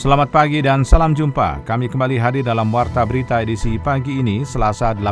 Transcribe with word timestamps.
Selamat 0.00 0.32
pagi 0.32 0.64
dan 0.64 0.80
salam 0.80 1.12
jumpa. 1.12 1.60
Kami 1.68 1.84
kembali 1.84 2.16
hadir 2.16 2.40
dalam 2.40 2.72
Warta 2.72 3.04
Berita 3.04 3.44
edisi 3.44 3.76
pagi 3.76 4.24
ini, 4.24 4.48
Selasa 4.48 4.96
18 4.96 5.04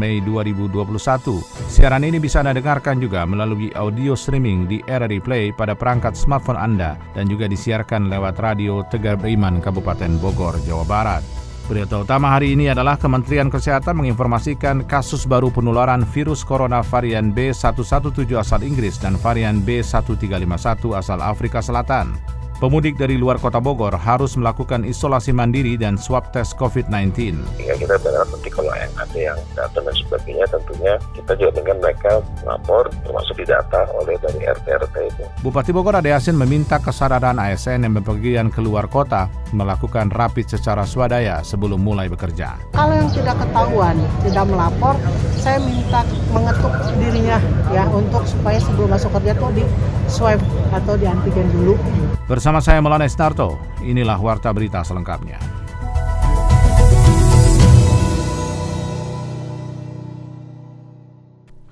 Mei 0.00 0.24
2021. 0.24 1.44
Siaran 1.68 2.08
ini 2.08 2.16
bisa 2.16 2.40
Anda 2.40 2.56
dengarkan 2.56 3.04
juga 3.04 3.28
melalui 3.28 3.68
audio 3.76 4.16
streaming 4.16 4.64
di 4.64 4.80
RRI 4.88 5.20
Play 5.20 5.44
pada 5.52 5.76
perangkat 5.76 6.16
smartphone 6.16 6.56
Anda 6.56 6.96
dan 7.12 7.28
juga 7.28 7.52
disiarkan 7.52 8.08
lewat 8.08 8.40
radio 8.40 8.80
Tegar 8.88 9.20
Beriman, 9.20 9.60
Kabupaten 9.60 10.16
Bogor, 10.16 10.56
Jawa 10.64 10.88
Barat. 10.88 11.20
Berita 11.68 12.00
utama 12.00 12.32
hari 12.32 12.56
ini 12.56 12.72
adalah 12.72 12.96
Kementerian 12.96 13.52
Kesehatan 13.52 13.92
menginformasikan 14.00 14.88
kasus 14.88 15.28
baru 15.28 15.52
penularan 15.52 16.00
virus 16.16 16.48
corona 16.48 16.80
varian 16.80 17.28
B117 17.36 18.32
asal 18.40 18.64
Inggris 18.64 18.96
dan 18.96 19.20
varian 19.20 19.60
B1351 19.60 20.96
asal 20.96 21.20
Afrika 21.20 21.60
Selatan. 21.60 22.39
Pemudik 22.60 23.00
dari 23.00 23.16
luar 23.16 23.40
kota 23.40 23.56
Bogor 23.56 23.96
harus 23.96 24.36
melakukan 24.36 24.84
isolasi 24.84 25.32
mandiri 25.32 25.80
dan 25.80 25.96
swab 25.96 26.28
tes 26.28 26.52
COVID-19. 26.52 27.40
Sehingga 27.56 27.72
kita 27.80 27.96
berharap 27.96 28.28
nanti 28.28 28.52
kalau 28.52 28.68
yang 28.76 28.92
ada 29.00 29.16
yang 29.16 29.38
datang 29.56 29.88
dan 29.88 29.96
sebagainya 29.96 30.44
tentunya 30.44 30.94
kita 31.16 31.32
juga 31.40 31.56
dengan 31.56 31.80
mereka 31.80 32.20
lapor 32.44 32.92
termasuk 33.00 33.40
didata 33.40 33.88
oleh 33.96 34.20
dari 34.20 34.44
RT-RT 34.44 34.96
itu. 35.08 35.24
Bupati 35.40 35.72
Bogor 35.72 36.04
Ade 36.04 36.12
Yasin 36.12 36.36
meminta 36.36 36.76
kesadaran 36.76 37.40
ASN 37.40 37.88
yang 37.88 37.96
bepergian 37.96 38.52
keluar 38.52 38.92
kota 38.92 39.32
melakukan 39.56 40.12
rapid 40.12 40.52
secara 40.52 40.84
swadaya 40.84 41.40
sebelum 41.40 41.80
mulai 41.80 42.12
bekerja. 42.12 42.60
Kalau 42.76 42.92
yang 42.92 43.08
sudah 43.08 43.40
ketahuan 43.40 43.96
tidak 44.20 44.44
melapor, 44.44 45.00
saya 45.40 45.56
minta 45.64 46.04
mengetuk 46.28 46.76
dirinya 47.00 47.40
ya 47.72 47.88
untuk 47.88 48.28
supaya 48.28 48.60
sebelum 48.60 48.92
masuk 48.92 49.16
kerja 49.16 49.32
tuh 49.40 49.48
di 49.56 49.64
swab 50.12 50.36
atau 50.76 50.98
di 51.00 51.08
antigen 51.08 51.48
dulu. 51.56 51.80
Bersama 52.26 52.49
saya 52.58 52.82
Melana 52.82 53.06
Snarto, 53.06 53.54
inilah 53.86 54.18
Warta 54.18 54.50
Berita 54.50 54.82
selengkapnya. 54.82 55.38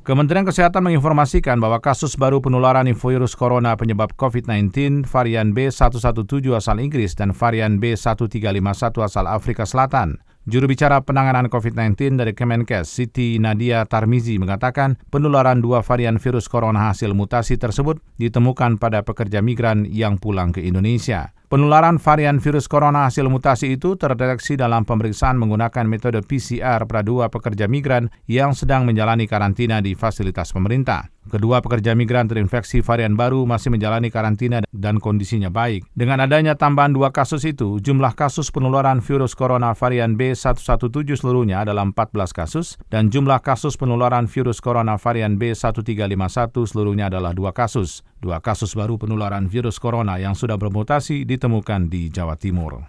Kementerian 0.07 0.47
Kesehatan 0.47 0.89
menginformasikan 0.89 1.61
bahwa 1.61 1.85
kasus 1.85 2.17
baru 2.17 2.41
penularan 2.41 2.89
virus 2.97 3.37
corona 3.37 3.77
penyebab 3.77 4.17
COVID-19 4.17 5.05
varian 5.05 5.53
B117 5.53 6.49
asal 6.57 6.81
Inggris 6.81 7.13
dan 7.13 7.37
varian 7.37 7.77
B1351 7.77 9.05
asal 9.05 9.29
Afrika 9.29 9.69
Selatan. 9.69 10.23
Juru 10.49 10.65
bicara 10.65 11.05
penanganan 11.05 11.53
COVID-19 11.53 12.17
dari 12.17 12.33
Kemenkes, 12.33 12.89
Siti 12.89 13.37
Nadia 13.37 13.85
Tarmizi 13.85 14.41
mengatakan 14.41 14.97
penularan 15.13 15.61
dua 15.61 15.85
varian 15.85 16.17
virus 16.17 16.49
corona 16.49 16.89
hasil 16.89 17.13
mutasi 17.13 17.61
tersebut 17.61 18.01
ditemukan 18.17 18.81
pada 18.81 19.05
pekerja 19.05 19.45
migran 19.45 19.85
yang 19.85 20.17
pulang 20.17 20.57
ke 20.57 20.65
Indonesia. 20.65 21.37
Penularan 21.49 21.97
varian 21.97 22.45
virus 22.45 22.69
corona 22.69 23.09
hasil 23.09 23.25
mutasi 23.25 23.81
itu 23.81 23.97
terdeteksi 23.97 24.61
dalam 24.61 24.85
pemeriksaan 24.85 25.41
menggunakan 25.41 25.89
metode 25.89 26.21
PCR 26.21 26.85
pada 26.85 27.01
dua 27.01 27.33
pekerja 27.33 27.65
migran 27.65 28.13
yang 28.29 28.53
sedang 28.53 28.85
menjalani 28.85 29.25
karantina 29.25 29.81
di 29.81 29.97
fasilitas 29.97 30.53
pemerintah. 30.53 31.09
Kedua 31.29 31.61
pekerja 31.61 31.93
migran 31.93 32.25
terinfeksi 32.25 32.81
varian 32.81 33.13
baru 33.13 33.45
masih 33.45 33.69
menjalani 33.69 34.09
karantina 34.09 34.65
dan 34.73 34.97
kondisinya 34.97 35.53
baik. 35.53 35.85
Dengan 35.93 36.25
adanya 36.25 36.57
tambahan 36.57 36.97
dua 36.97 37.13
kasus 37.13 37.45
itu, 37.45 37.77
jumlah 37.85 38.17
kasus 38.17 38.49
penularan 38.49 39.05
virus 39.05 39.37
corona 39.37 39.77
varian 39.77 40.17
B117 40.17 40.89
seluruhnya 41.21 41.69
adalah 41.69 41.85
14 41.85 42.33
kasus 42.33 42.81
dan 42.89 43.13
jumlah 43.13 43.45
kasus 43.45 43.77
penularan 43.77 44.25
virus 44.25 44.65
corona 44.65 44.97
varian 44.97 45.37
B1351 45.37 46.53
seluruhnya 46.65 47.13
adalah 47.13 47.37
dua 47.37 47.53
kasus. 47.53 48.01
Dua 48.19 48.41
kasus 48.41 48.75
baru 48.75 48.97
penularan 48.99 49.47
virus 49.47 49.77
corona 49.79 50.17
yang 50.19 50.33
sudah 50.35 50.57
bermutasi 50.59 51.23
ditemukan 51.39 51.87
di 51.87 52.11
Jawa 52.11 52.35
Timur. 52.35 52.83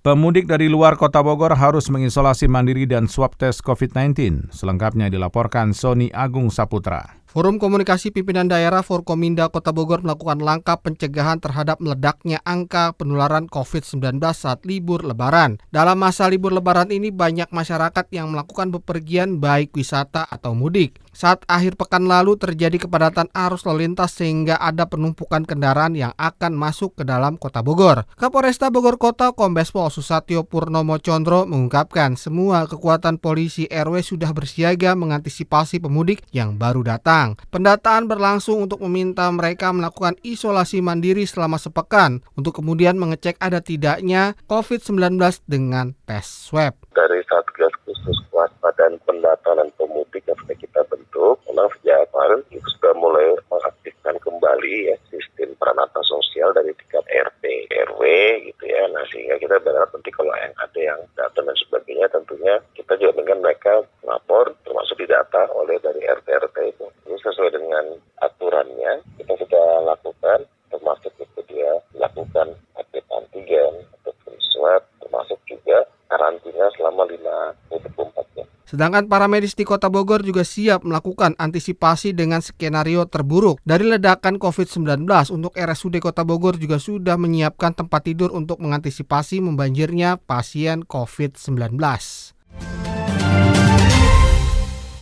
Pemudik 0.00 0.48
dari 0.48 0.64
luar 0.72 0.96
kota 0.96 1.20
Bogor 1.20 1.52
harus 1.52 1.92
mengisolasi 1.92 2.48
mandiri 2.48 2.88
dan 2.88 3.04
swab 3.04 3.36
tes 3.36 3.60
COVID-19. 3.60 4.48
Selengkapnya 4.48 5.12
dilaporkan 5.12 5.76
Sony 5.76 6.08
Agung 6.10 6.48
Saputra. 6.48 7.20
Forum 7.30 7.62
Komunikasi 7.62 8.10
Pimpinan 8.10 8.50
Daerah 8.50 8.82
Forkominda 8.82 9.52
Kota 9.54 9.70
Bogor 9.70 10.02
melakukan 10.02 10.42
langkah 10.42 10.80
pencegahan 10.82 11.38
terhadap 11.38 11.78
meledaknya 11.78 12.42
angka 12.42 12.90
penularan 12.98 13.46
COVID-19 13.46 14.18
saat 14.34 14.66
libur 14.66 15.06
lebaran. 15.06 15.62
Dalam 15.70 16.00
masa 16.00 16.26
libur 16.26 16.50
lebaran 16.50 16.90
ini 16.90 17.14
banyak 17.14 17.52
masyarakat 17.54 18.10
yang 18.10 18.34
melakukan 18.34 18.74
bepergian 18.74 19.38
baik 19.38 19.70
wisata 19.76 20.26
atau 20.26 20.58
mudik. 20.58 20.98
Saat 21.20 21.44
akhir 21.52 21.76
pekan 21.76 22.08
lalu 22.08 22.40
terjadi 22.40 22.88
kepadatan 22.88 23.28
arus 23.36 23.68
lalu 23.68 23.84
lintas 23.84 24.16
sehingga 24.16 24.56
ada 24.56 24.88
penumpukan 24.88 25.44
kendaraan 25.44 25.92
yang 25.92 26.16
akan 26.16 26.56
masuk 26.56 26.96
ke 26.96 27.04
dalam 27.04 27.36
Kota 27.36 27.60
Bogor. 27.60 28.08
Kapolresta 28.16 28.72
Bogor 28.72 28.96
Kota 28.96 29.36
Kombes 29.36 29.68
Pol 29.68 29.92
Susatyo 29.92 30.48
Purnomo 30.48 30.96
Condro 30.96 31.44
mengungkapkan 31.44 32.16
semua 32.16 32.64
kekuatan 32.64 33.20
polisi 33.20 33.68
RW 33.68 34.00
sudah 34.00 34.32
bersiaga 34.32 34.96
mengantisipasi 34.96 35.84
pemudik 35.84 36.24
yang 36.32 36.56
baru 36.56 36.88
datang. 36.88 37.36
Pendataan 37.52 38.08
berlangsung 38.08 38.64
untuk 38.64 38.80
meminta 38.88 39.28
mereka 39.28 39.76
melakukan 39.76 40.16
isolasi 40.24 40.80
mandiri 40.80 41.28
selama 41.28 41.60
sepekan 41.60 42.24
untuk 42.32 42.64
kemudian 42.64 42.96
mengecek 42.96 43.36
ada 43.44 43.60
tidaknya 43.60 44.40
COVID-19 44.48 45.20
dengan 45.44 45.92
tes 46.08 46.24
swab. 46.24 46.80
Dari 46.96 47.20
Satgas 47.28 47.76
Khusus 47.90 48.22
Kewaspadaan 48.30 49.02
Pendataan 49.02 49.58
dan 49.58 49.70
Pemudik 49.74 50.22
yang 50.22 50.38
sudah 50.38 50.54
kita 50.62 50.78
bentuk, 50.86 51.42
memang 51.50 51.66
sejak 51.74 52.06
kemarin 52.14 52.38
itu 52.54 52.68
sudah 52.78 52.94
mulai 52.94 53.34
mengaktifkan 53.50 54.14
kembali 54.22 54.94
ya 54.94 54.96
sistem 55.10 55.58
peranata 55.58 55.98
sosial 56.06 56.54
dari 56.54 56.70
tingkat 56.78 57.02
RT, 57.10 57.42
RW 57.90 58.02
gitu 58.46 58.62
ya. 58.62 58.86
Nah 58.94 59.02
sehingga 59.10 59.42
kita 59.42 59.58
berharap 59.58 59.90
nanti 59.90 60.06
kalau 60.14 60.30
yang 60.38 60.54
ada 60.54 60.78
yang 60.78 61.00
datang 61.18 61.50
dan 61.50 61.56
sebagainya 61.66 62.06
tentunya 62.14 62.54
kita 62.78 62.94
juga 62.94 63.26
dengan 63.26 63.42
mereka 63.42 63.82
lapor 64.06 64.54
termasuk 64.62 64.94
didata 64.94 65.50
oleh 65.50 65.74
dari 65.82 66.06
RT-RT 66.06 66.56
itu. 66.70 66.86
Ini 67.10 67.18
sesuai 67.26 67.50
dengan 67.58 67.98
aturannya 68.22 69.02
kita 69.18 69.34
sudah 69.34 69.66
lakukan 69.82 70.46
termasuk 70.70 71.10
itu 71.18 71.40
dia 71.50 71.74
lakukan 71.98 72.54
rapid 72.78 73.04
antigen 73.18 73.82
ataupun 73.98 74.34
swab 74.54 74.86
termasuk 75.02 75.42
juga 75.50 75.90
karantina 76.10 76.66
selama 76.74 77.06
5 77.06 77.70
24 77.70 78.34
jam. 78.34 78.46
Sedangkan 78.66 79.06
para 79.06 79.26
medis 79.30 79.54
di 79.54 79.62
Kota 79.66 79.86
Bogor 79.90 80.22
juga 80.26 80.42
siap 80.42 80.82
melakukan 80.82 81.38
antisipasi 81.38 82.14
dengan 82.14 82.42
skenario 82.42 83.06
terburuk. 83.06 83.62
Dari 83.62 83.86
ledakan 83.86 84.38
COVID-19 84.38 85.06
untuk 85.30 85.54
RSUD 85.54 86.02
Kota 86.02 86.26
Bogor 86.26 86.58
juga 86.58 86.82
sudah 86.82 87.14
menyiapkan 87.14 87.74
tempat 87.74 88.06
tidur 88.10 88.34
untuk 88.34 88.58
mengantisipasi 88.62 89.42
membanjirnya 89.42 90.18
pasien 90.22 90.82
COVID-19. 90.86 91.78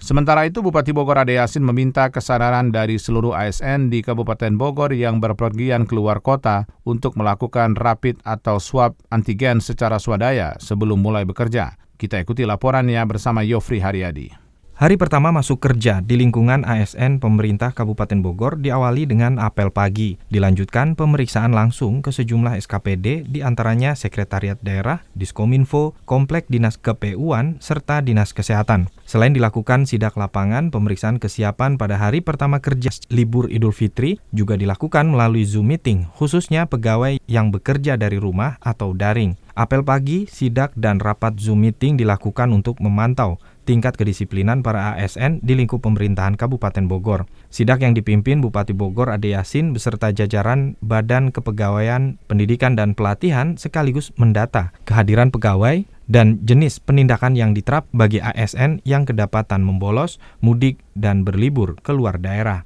Sementara 0.09 0.49
itu, 0.49 0.65
Bupati 0.65 0.97
Bogor 0.97 1.21
Ade 1.21 1.37
Yasin 1.37 1.61
meminta 1.61 2.09
kesadaran 2.09 2.73
dari 2.73 2.97
seluruh 2.97 3.37
ASN 3.37 3.93
di 3.93 4.01
Kabupaten 4.01 4.57
Bogor 4.57 4.97
yang 4.97 5.21
berpergian 5.21 5.85
keluar 5.85 6.25
kota 6.25 6.65
untuk 6.89 7.13
melakukan 7.21 7.77
rapid 7.77 8.17
atau 8.25 8.57
swab 8.57 8.97
antigen 9.13 9.61
secara 9.61 10.01
swadaya 10.01 10.57
sebelum 10.65 11.05
mulai 11.05 11.29
bekerja. 11.29 11.77
Kita 12.01 12.25
ikuti 12.25 12.49
laporannya 12.49 13.05
bersama 13.05 13.45
Yofri 13.45 13.85
Haryadi. 13.85 14.48
Hari 14.79 14.95
pertama 14.95 15.35
masuk 15.35 15.59
kerja 15.59 15.99
di 15.99 16.15
lingkungan 16.15 16.63
ASN 16.63 17.19
pemerintah 17.19 17.75
Kabupaten 17.75 18.23
Bogor 18.23 18.63
diawali 18.63 19.11
dengan 19.11 19.43
apel 19.43 19.75
pagi. 19.75 20.23
Dilanjutkan 20.31 20.95
pemeriksaan 20.95 21.51
langsung 21.51 21.99
ke 21.99 22.15
sejumlah 22.15 22.55
SKPD 22.63 23.27
di 23.27 23.43
antaranya 23.43 23.99
Sekretariat 23.99 24.55
Daerah, 24.63 25.03
Diskominfo, 25.19 25.99
Komplek 26.07 26.47
Dinas 26.47 26.79
KPUan, 26.79 27.59
serta 27.59 28.07
Dinas 28.07 28.31
Kesehatan. 28.31 28.87
Selain 29.03 29.35
dilakukan 29.35 29.83
sidak 29.83 30.15
lapangan, 30.15 30.71
pemeriksaan 30.71 31.19
kesiapan 31.19 31.75
pada 31.75 31.99
hari 31.99 32.23
pertama 32.23 32.63
kerja 32.63 32.95
libur 33.11 33.51
Idul 33.51 33.75
Fitri 33.75 34.23
juga 34.31 34.55
dilakukan 34.55 35.11
melalui 35.11 35.43
Zoom 35.43 35.75
meeting, 35.75 36.07
khususnya 36.15 36.71
pegawai 36.71 37.19
yang 37.27 37.51
bekerja 37.51 37.99
dari 37.99 38.23
rumah 38.23 38.63
atau 38.63 38.95
daring. 38.95 39.35
Apel 39.59 39.83
pagi, 39.83 40.31
sidak, 40.31 40.71
dan 40.79 41.03
rapat 41.03 41.35
Zoom 41.35 41.67
meeting 41.67 41.99
dilakukan 41.99 42.47
untuk 42.55 42.79
memantau 42.79 43.43
tingkat 43.69 44.01
kedisiplinan 44.01 44.65
para 44.65 44.97
ASN 44.97 45.45
di 45.45 45.53
lingkup 45.53 45.85
pemerintahan 45.85 46.41
Kabupaten 46.41 46.89
Bogor. 46.89 47.29
Sidak 47.53 47.85
yang 47.85 47.93
dipimpin 47.93 48.41
Bupati 48.41 48.73
Bogor 48.73 49.13
Ade 49.13 49.37
Yasin 49.37 49.77
beserta 49.77 50.09
jajaran 50.09 50.81
Badan 50.81 51.29
Kepegawaian 51.29 52.17
Pendidikan 52.25 52.81
dan 52.81 52.97
Pelatihan 52.97 53.61
sekaligus 53.61 54.17
mendata 54.17 54.73
kehadiran 54.89 55.29
pegawai 55.29 55.85
dan 56.09 56.41
jenis 56.49 56.81
penindakan 56.81 57.37
yang 57.37 57.53
diterap 57.53 57.85
bagi 57.93 58.25
ASN 58.25 58.81
yang 58.89 59.05
kedapatan 59.05 59.61
membolos, 59.61 60.17
mudik, 60.41 60.81
dan 60.97 61.29
berlibur 61.29 61.77
ke 61.85 61.93
luar 61.93 62.17
daerah. 62.17 62.65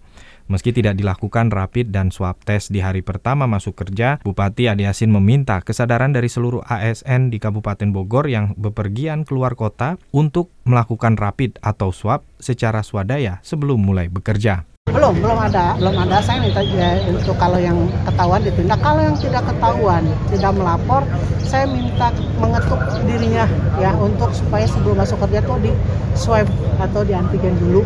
Meski 0.50 0.74
tidak 0.74 0.98
dilakukan 0.98 1.52
rapid 1.52 1.94
dan 1.94 2.10
swab 2.10 2.40
test 2.42 2.74
di 2.74 2.82
hari 2.82 3.04
pertama 3.04 3.46
masuk 3.46 3.78
kerja, 3.78 4.18
Bupati 4.24 4.66
Adi 4.66 4.88
Yasin 4.88 5.12
meminta 5.12 5.62
kesadaran 5.62 6.10
dari 6.10 6.26
seluruh 6.26 6.64
ASN 6.66 7.30
di 7.30 7.38
Kabupaten 7.38 7.92
Bogor 7.94 8.26
yang 8.26 8.56
bepergian 8.58 9.22
keluar 9.22 9.54
kota 9.54 10.00
untuk 10.10 10.50
melakukan 10.66 11.14
rapid 11.14 11.62
atau 11.62 11.94
swab 11.94 12.26
secara 12.42 12.82
swadaya 12.82 13.38
sebelum 13.46 13.78
mulai 13.78 14.10
bekerja. 14.10 14.71
Belum, 15.02 15.18
belum 15.18 15.34
ada, 15.34 15.74
belum 15.82 15.94
ada. 15.94 16.22
Saya 16.22 16.38
minta 16.38 16.62
ya, 16.62 16.94
untuk 17.10 17.34
kalau 17.34 17.58
yang 17.58 17.90
ketahuan 18.06 18.38
ditindak. 18.44 18.78
Kalau 18.84 19.02
yang 19.02 19.16
tidak 19.18 19.42
ketahuan, 19.50 20.02
tidak 20.30 20.52
melapor, 20.54 21.02
saya 21.42 21.66
minta 21.66 22.14
mengetuk 22.38 22.78
dirinya 23.02 23.50
ya 23.82 23.94
untuk 23.98 24.30
supaya 24.30 24.62
sebelum 24.68 24.98
masuk 25.02 25.18
kerja 25.26 25.42
tuh 25.42 25.58
di 25.58 25.74
swab 26.14 26.46
atau 26.78 27.02
di 27.02 27.18
antigen 27.18 27.58
dulu. 27.58 27.82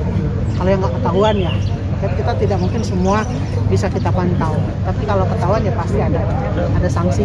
Kalau 0.61 0.69
yang 0.69 0.81
nggak 0.85 0.95
ketahuan 1.01 1.35
ya, 1.41 1.53
kan 2.05 2.11
kita 2.21 2.33
tidak 2.37 2.59
mungkin 2.61 2.83
semua 2.85 3.25
bisa 3.73 3.89
kita 3.89 4.13
pantau. 4.13 4.53
Tapi 4.85 5.03
kalau 5.09 5.25
ketahuan 5.25 5.65
ya 5.65 5.73
pasti 5.73 5.99
ada 6.05 6.21
ada 6.53 6.89
sanksi. 6.93 7.25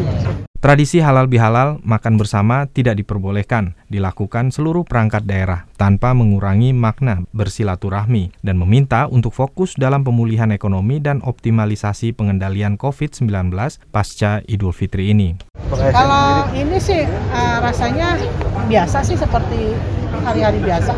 Tradisi 0.62 1.02
halal 1.02 1.26
bihalal 1.26 1.82
makan 1.82 2.22
bersama 2.22 2.70
tidak 2.70 3.02
diperbolehkan 3.02 3.74
dilakukan 3.90 4.54
seluruh 4.54 4.86
perangkat 4.86 5.26
daerah 5.26 5.66
tanpa 5.74 6.14
mengurangi 6.14 6.70
makna 6.70 7.26
bersilaturahmi 7.34 8.30
dan 8.46 8.62
meminta 8.62 9.10
untuk 9.10 9.34
fokus 9.34 9.74
dalam 9.74 10.06
pemulihan 10.06 10.54
ekonomi 10.54 11.02
dan 11.02 11.18
optimalisasi 11.26 12.14
pengendalian 12.14 12.78
COVID-19 12.78 13.50
pasca 13.90 14.46
Idul 14.46 14.70
Fitri 14.70 15.10
ini. 15.10 15.34
Kalau 15.72 16.52
ini 16.52 16.78
sih 16.84 17.08
uh, 17.08 17.58
rasanya 17.64 18.20
biasa 18.68 19.08
sih 19.08 19.16
seperti 19.16 19.72
hari-hari 20.22 20.60
biasa 20.60 20.92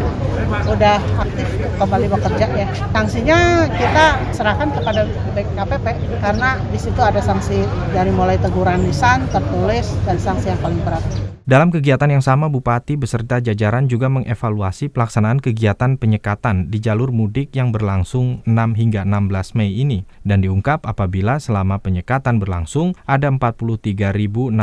udah 0.65 0.97
aktif 1.21 1.47
kembali 1.77 2.07
bekerja 2.09 2.45
ya. 2.57 2.67
Sanksinya 2.89 3.69
kita 3.69 4.05
serahkan 4.33 4.73
kepada 4.73 5.05
BKPP 5.37 5.85
karena 6.19 6.57
di 6.73 6.79
situ 6.81 6.99
ada 6.99 7.21
sanksi 7.21 7.61
dari 7.93 8.09
mulai 8.09 8.41
teguran 8.41 8.83
lisan, 8.89 9.29
tertulis 9.29 9.93
dan 10.09 10.17
sanksi 10.17 10.49
yang 10.49 10.59
paling 10.59 10.81
berat. 10.81 11.32
Dalam 11.43 11.75
kegiatan 11.75 12.07
yang 12.07 12.23
sama, 12.23 12.47
Bupati 12.47 12.95
beserta 12.95 13.43
jajaran 13.43 13.91
juga 13.91 14.07
mengevaluasi 14.07 14.87
pelaksanaan 14.87 15.43
kegiatan 15.43 15.99
penyekatan 15.99 16.71
di 16.71 16.79
jalur 16.79 17.11
mudik 17.11 17.51
yang 17.51 17.75
berlangsung 17.75 18.39
6 18.47 18.79
hingga 18.79 19.03
16 19.03 19.59
Mei 19.59 19.75
ini 19.75 20.07
dan 20.23 20.39
diungkap 20.39 20.87
apabila 20.87 21.43
selama 21.43 21.83
penyekatan 21.83 22.39
berlangsung 22.39 22.95
ada 23.03 23.27
43.662 23.27 24.55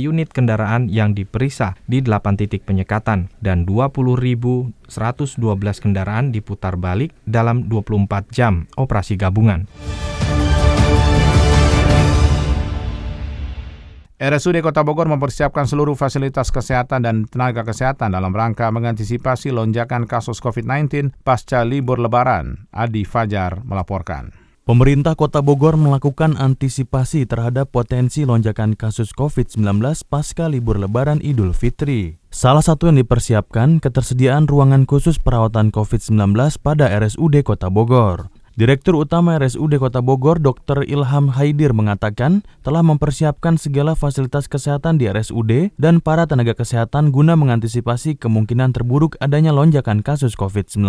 unit 0.00 0.28
kendaraan 0.32 0.88
yang 0.88 1.12
diperiksa 1.12 1.76
di 1.84 2.00
8 2.00 2.40
titik 2.40 2.64
penyekatan 2.64 3.28
dan 3.44 3.68
20.112 3.68 4.72
kendaraan 5.76 6.32
diputar 6.32 6.80
balik 6.80 7.12
dalam 7.28 7.68
24 7.68 8.32
jam 8.32 8.64
operasi 8.80 9.20
gabungan. 9.20 9.68
RSUD 14.20 14.60
Kota 14.60 14.84
Bogor 14.84 15.08
mempersiapkan 15.08 15.64
seluruh 15.64 15.96
fasilitas 15.96 16.52
kesehatan 16.52 17.08
dan 17.08 17.24
tenaga 17.24 17.64
kesehatan 17.64 18.12
dalam 18.12 18.36
rangka 18.36 18.68
mengantisipasi 18.68 19.48
lonjakan 19.48 20.04
kasus 20.04 20.44
COVID-19 20.44 21.16
pasca 21.24 21.64
libur 21.64 21.96
lebaran. 21.96 22.68
Adi 22.68 23.08
Fajar 23.08 23.64
melaporkan. 23.64 24.28
Pemerintah 24.68 25.16
Kota 25.16 25.40
Bogor 25.40 25.80
melakukan 25.80 26.36
antisipasi 26.36 27.24
terhadap 27.24 27.72
potensi 27.72 28.28
lonjakan 28.28 28.76
kasus 28.76 29.16
COVID-19 29.16 29.80
pasca 30.04 30.52
libur 30.52 30.76
lebaran 30.76 31.24
Idul 31.24 31.56
Fitri. 31.56 32.20
Salah 32.28 32.60
satu 32.60 32.92
yang 32.92 33.00
dipersiapkan 33.00 33.80
ketersediaan 33.80 34.44
ruangan 34.44 34.84
khusus 34.84 35.16
perawatan 35.16 35.72
COVID-19 35.72 36.36
pada 36.60 36.92
RSUD 36.92 37.40
Kota 37.40 37.72
Bogor. 37.72 38.28
Direktur 38.58 38.98
Utama 38.98 39.38
RSUD 39.38 39.78
Kota 39.78 40.02
Bogor, 40.02 40.42
Dr. 40.42 40.82
Ilham 40.82 41.30
Haidir 41.30 41.70
mengatakan 41.70 42.42
telah 42.66 42.82
mempersiapkan 42.82 43.54
segala 43.54 43.94
fasilitas 43.94 44.50
kesehatan 44.50 44.98
di 44.98 45.06
RSUD 45.06 45.70
dan 45.78 46.02
para 46.02 46.26
tenaga 46.26 46.58
kesehatan 46.58 47.14
guna 47.14 47.38
mengantisipasi 47.38 48.18
kemungkinan 48.18 48.74
terburuk 48.74 49.14
adanya 49.22 49.54
lonjakan 49.54 50.02
kasus 50.02 50.34
COVID-19. 50.34 50.82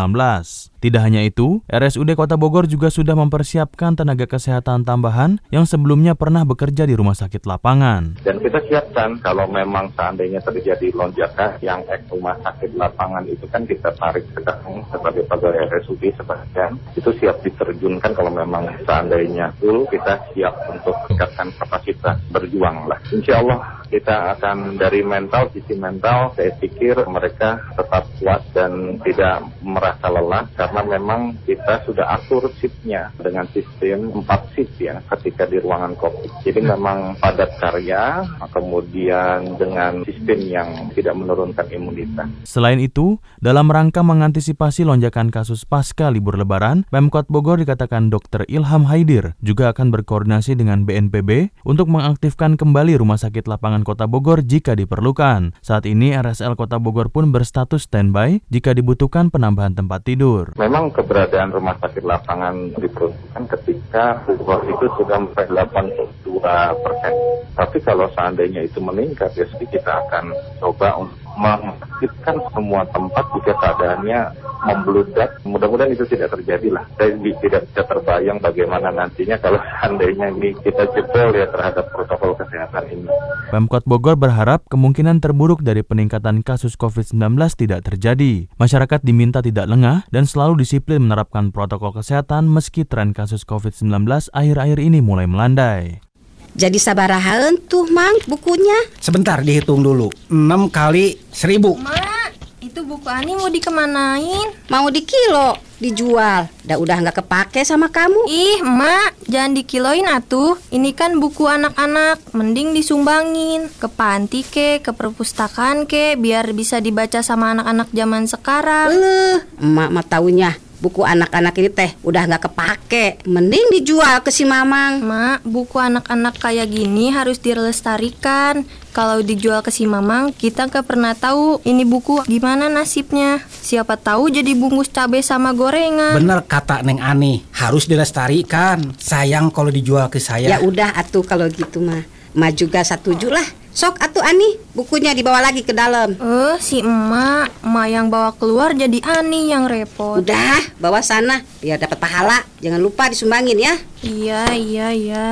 Tidak 0.81 1.02
hanya 1.06 1.22
itu, 1.22 1.62
RSUD 1.69 2.18
Kota 2.18 2.34
Bogor 2.34 2.66
juga 2.66 2.90
sudah 2.90 3.13
mempersiapkan 3.13 3.94
tenaga 3.94 4.25
kesehatan 4.25 4.81
tambahan 4.81 5.38
yang 5.54 5.69
sebelumnya 5.69 6.18
pernah 6.18 6.42
bekerja 6.42 6.90
di 6.90 6.98
rumah 6.98 7.13
sakit 7.13 7.46
lapangan. 7.46 8.18
Dan 8.25 8.42
kita 8.42 8.58
siapkan 8.66 9.22
kalau 9.22 9.46
memang 9.46 9.94
seandainya 9.94 10.42
terjadi 10.42 10.90
lonjakan 10.98 11.62
yang 11.62 11.86
eks 11.86 12.10
rumah 12.10 12.34
sakit 12.42 12.74
lapangan 12.74 13.22
itu 13.30 13.46
kan 13.54 13.69
kita 13.69 13.94
tarik 14.02 14.25
sekarang 14.34 14.81
sebagai 14.90 15.30
pegawai 15.30 15.69
RSUD 15.69 16.04
sebagian 16.18 16.81
itu 16.98 17.13
siap 17.22 17.38
di 17.46 17.50
diterjunkan 17.53 18.12
kalau 18.15 18.31
memang 18.31 18.68
seandainya 18.88 19.51
full 19.59 19.88
kita 19.92 20.19
siap 20.31 20.56
untuk 20.71 20.95
meningkatkan 21.07 21.51
kapasitas 21.59 22.18
berjuang 22.31 22.88
lah. 22.88 23.00
Insya 23.12 23.44
Allah 23.44 23.81
kita 23.92 24.39
akan 24.39 24.80
dari 24.80 25.03
mental, 25.03 25.51
sisi 25.51 25.75
mental 25.75 26.31
saya 26.39 26.56
pikir 26.56 26.95
mereka 27.12 27.59
tetap 27.75 28.07
kuat 28.24 28.39
dan 28.56 28.95
tidak 29.03 29.44
merasa 29.59 30.07
lelah 30.07 30.48
karena 30.56 30.81
memang 30.95 31.36
kita 31.44 31.83
sudah 31.83 32.07
atur 32.15 32.48
shiftnya 32.56 33.12
dengan 33.19 33.44
sistem 33.51 34.24
4 34.24 34.53
shift 34.56 34.80
ya 34.80 35.03
ketika 35.18 35.44
di 35.44 35.59
ruangan 35.59 36.00
COVID. 36.00 36.31
Jadi 36.48 36.59
memang 36.63 37.19
padat 37.19 37.51
karya 37.59 38.24
kemudian 38.56 39.59
dengan 39.59 40.07
sistem 40.07 40.39
yang 40.48 40.69
tidak 40.95 41.15
menurunkan 41.19 41.68
imunitas. 41.75 42.27
Selain 42.48 42.80
itu, 42.80 43.19
dalam 43.44 43.68
rangka 43.68 44.00
mengantisipasi 44.07 44.88
lonjakan 44.88 45.33
kasus 45.33 45.68
pasca 45.68 46.07
libur 46.07 46.39
lebaran, 46.39 46.88
Pemkot 46.88 47.27
Bogor 47.27 47.41
Bogor 47.42 47.58
dikatakan 47.58 48.14
Dr. 48.14 48.46
Ilham 48.46 48.86
Haidir 48.86 49.34
juga 49.42 49.74
akan 49.74 49.90
berkoordinasi 49.90 50.62
dengan 50.62 50.86
BNPB 50.86 51.50
untuk 51.66 51.90
mengaktifkan 51.90 52.54
kembali 52.54 53.02
rumah 53.02 53.18
sakit 53.18 53.50
lapangan 53.50 53.82
Kota 53.82 54.06
Bogor 54.06 54.46
jika 54.46 54.78
diperlukan. 54.78 55.58
Saat 55.66 55.90
ini 55.90 56.14
RSL 56.14 56.54
Kota 56.54 56.78
Bogor 56.78 57.10
pun 57.10 57.34
berstatus 57.34 57.90
standby 57.90 58.46
jika 58.54 58.78
dibutuhkan 58.78 59.34
penambahan 59.34 59.74
tempat 59.74 60.06
tidur. 60.06 60.54
Memang 60.54 60.94
keberadaan 60.94 61.50
rumah 61.50 61.82
sakit 61.82 62.06
lapangan 62.06 62.78
diperlukan 62.78 63.44
ketika 63.58 64.22
Bogor 64.30 64.62
itu 64.70 64.86
sudah 65.02 65.18
sampai 65.18 65.50
82 65.50 66.46
persen. 66.86 67.14
Tapi 67.58 67.78
kalau 67.82 68.06
seandainya 68.14 68.70
itu 68.70 68.78
meningkat, 68.78 69.34
ya 69.34 69.50
kita 69.50 70.06
akan 70.06 70.30
coba 70.62 70.94
untuk 71.02 71.18
mengaktifkan 71.38 72.36
semua 72.51 72.81
tempat 72.92 73.25
jika 73.38 73.54
keadaannya 73.60 74.19
membludak. 74.62 75.30
Mudah-mudahan 75.45 75.94
itu 75.94 76.06
tidak 76.06 76.38
terjadi 76.38 76.69
lah. 76.69 76.83
Saya 76.98 77.18
tidak 77.18 77.62
bisa 77.72 77.81
terbayang 77.86 78.38
bagaimana 78.38 78.94
nantinya 78.94 79.38
kalau 79.41 79.58
seandainya 79.79 80.29
ini 80.34 80.53
kita 80.62 80.86
jebol 80.94 81.34
ya 81.34 81.48
terhadap 81.50 81.86
protokol 81.89 82.38
kesehatan 82.38 82.84
ini. 82.91 83.08
Pemkot 83.50 83.84
Bogor 83.84 84.15
berharap 84.15 84.63
kemungkinan 84.70 85.20
terburuk 85.20 85.65
dari 85.65 85.82
peningkatan 85.84 86.46
kasus 86.46 86.77
COVID-19 86.77 87.36
tidak 87.58 87.84
terjadi. 87.88 88.48
Masyarakat 88.56 89.00
diminta 89.03 89.44
tidak 89.44 89.67
lengah 89.67 90.08
dan 90.13 90.24
selalu 90.24 90.62
disiplin 90.63 91.03
menerapkan 91.03 91.50
protokol 91.50 91.91
kesehatan 91.91 92.48
meski 92.48 92.86
tren 92.86 93.12
kasus 93.12 93.44
COVID-19 93.44 94.32
akhir-akhir 94.32 94.77
ini 94.79 95.00
mulai 95.03 95.25
melandai. 95.27 96.11
Jadi 96.51 96.77
sabaraha 96.77 97.48
tuh 97.67 97.88
mang 97.88 98.12
bukunya? 98.27 98.75
Sebentar 99.00 99.39
dihitung 99.39 99.79
dulu. 99.79 100.12
6 100.27 100.67
kali 100.67 101.15
1000. 101.31 101.79
Mak, 101.79 102.29
itu 102.60 102.84
buku 102.84 103.08
Ani 103.08 103.39
mau 103.39 103.48
dikemanain? 103.48 104.51
Mau 104.67 104.91
di 104.91 105.01
kilo, 105.08 105.55
dijual. 105.79 106.51
Dah 106.67 106.75
udah 106.75 107.00
nggak 107.08 107.24
kepake 107.24 107.63
sama 107.63 107.88
kamu. 107.88 108.27
Ih, 108.27 108.60
Mak, 108.67 109.31
jangan 109.31 109.55
dikiloin 109.55 110.05
atuh. 110.12 110.60
Ini 110.75 110.91
kan 110.91 111.15
buku 111.24 111.48
anak-anak, 111.48 112.36
mending 112.36 112.75
disumbangin 112.75 113.72
ke 113.79 113.88
panti 113.88 114.43
ke, 114.43 114.84
ke 114.84 114.91
perpustakaan 114.91 115.88
ke, 115.88 116.20
biar 116.20 116.51
bisa 116.51 116.84
dibaca 116.84 117.24
sama 117.24 117.55
anak-anak 117.55 117.88
zaman 117.96 118.27
sekarang. 118.27 118.91
Eh, 118.91 119.39
emak 119.63 119.89
mah 119.89 120.03
taunya 120.03 120.51
buku 120.82 121.06
anak-anak 121.06 121.54
ini 121.62 121.70
teh 121.70 121.92
udah 122.02 122.26
nggak 122.28 122.50
kepake. 122.50 123.06
Mending 123.30 123.72
dijual 123.80 124.26
ke 124.26 124.34
si 124.34 124.44
mamang. 124.44 125.06
Mak 125.06 125.46
buku 125.46 125.78
anak-anak 125.78 126.42
kayak 126.42 126.68
gini 126.74 127.14
harus 127.14 127.38
dilestarikan. 127.40 128.66
Kalau 128.92 129.24
dijual 129.24 129.64
ke 129.64 129.72
si 129.72 129.88
mamang 129.88 130.36
kita 130.36 130.68
nggak 130.68 130.84
pernah 130.84 131.16
tahu 131.16 131.64
ini 131.64 131.88
buku 131.88 132.26
gimana 132.28 132.68
nasibnya. 132.68 133.40
Siapa 133.48 133.96
tahu 133.96 134.34
jadi 134.34 134.52
bungkus 134.58 134.92
cabai 134.92 135.24
sama 135.24 135.56
gorengan. 135.56 136.18
Bener 136.18 136.44
kata 136.44 136.84
neng 136.84 137.00
ani 137.00 137.46
harus 137.56 137.88
dilestarikan. 137.88 138.98
Sayang 139.00 139.54
kalau 139.54 139.72
dijual 139.72 140.12
ke 140.12 140.20
saya. 140.20 140.52
Ya 140.52 140.60
udah 140.60 140.98
atuh 140.98 141.24
kalau 141.24 141.48
gitu 141.48 141.80
mah 141.80 142.04
Ma 142.32 142.48
juga 142.48 142.80
setuju 142.80 143.28
lah 143.28 143.44
Sok 143.72 144.04
atuh 144.04 144.20
Ani, 144.20 144.60
bukunya 144.75 145.16
dibawa 145.16 145.40
lagi 145.40 145.63
ke 145.63 145.72
dalam. 145.72 146.12
Eh, 146.20 146.28
uh, 146.28 146.56
si 146.60 146.84
emak, 146.84 147.63
emak 147.63 147.88
yang 147.88 148.12
bawa 148.12 148.36
keluar 148.36 148.75
jadi 148.75 149.00
Ani 149.00 149.48
yang 149.48 149.63
repot. 149.63 150.20
Udah, 150.20 150.60
bawa 150.75 151.00
sana 151.00 151.40
biar 151.63 151.80
dapat 151.80 151.96
pahala. 151.96 152.44
Jangan 152.60 152.84
lupa 152.84 153.08
disumbangin 153.08 153.56
ya. 153.56 153.80
Iya, 154.04 154.51
iya, 154.51 154.88
iya. 154.92 155.28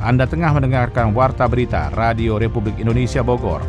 Anda 0.00 0.24
tengah 0.24 0.56
mendengarkan 0.56 1.12
Warta 1.12 1.44
Berita 1.52 1.92
Radio 1.92 2.40
Republik 2.40 2.80
Indonesia 2.80 3.20
Bogor. 3.20 3.60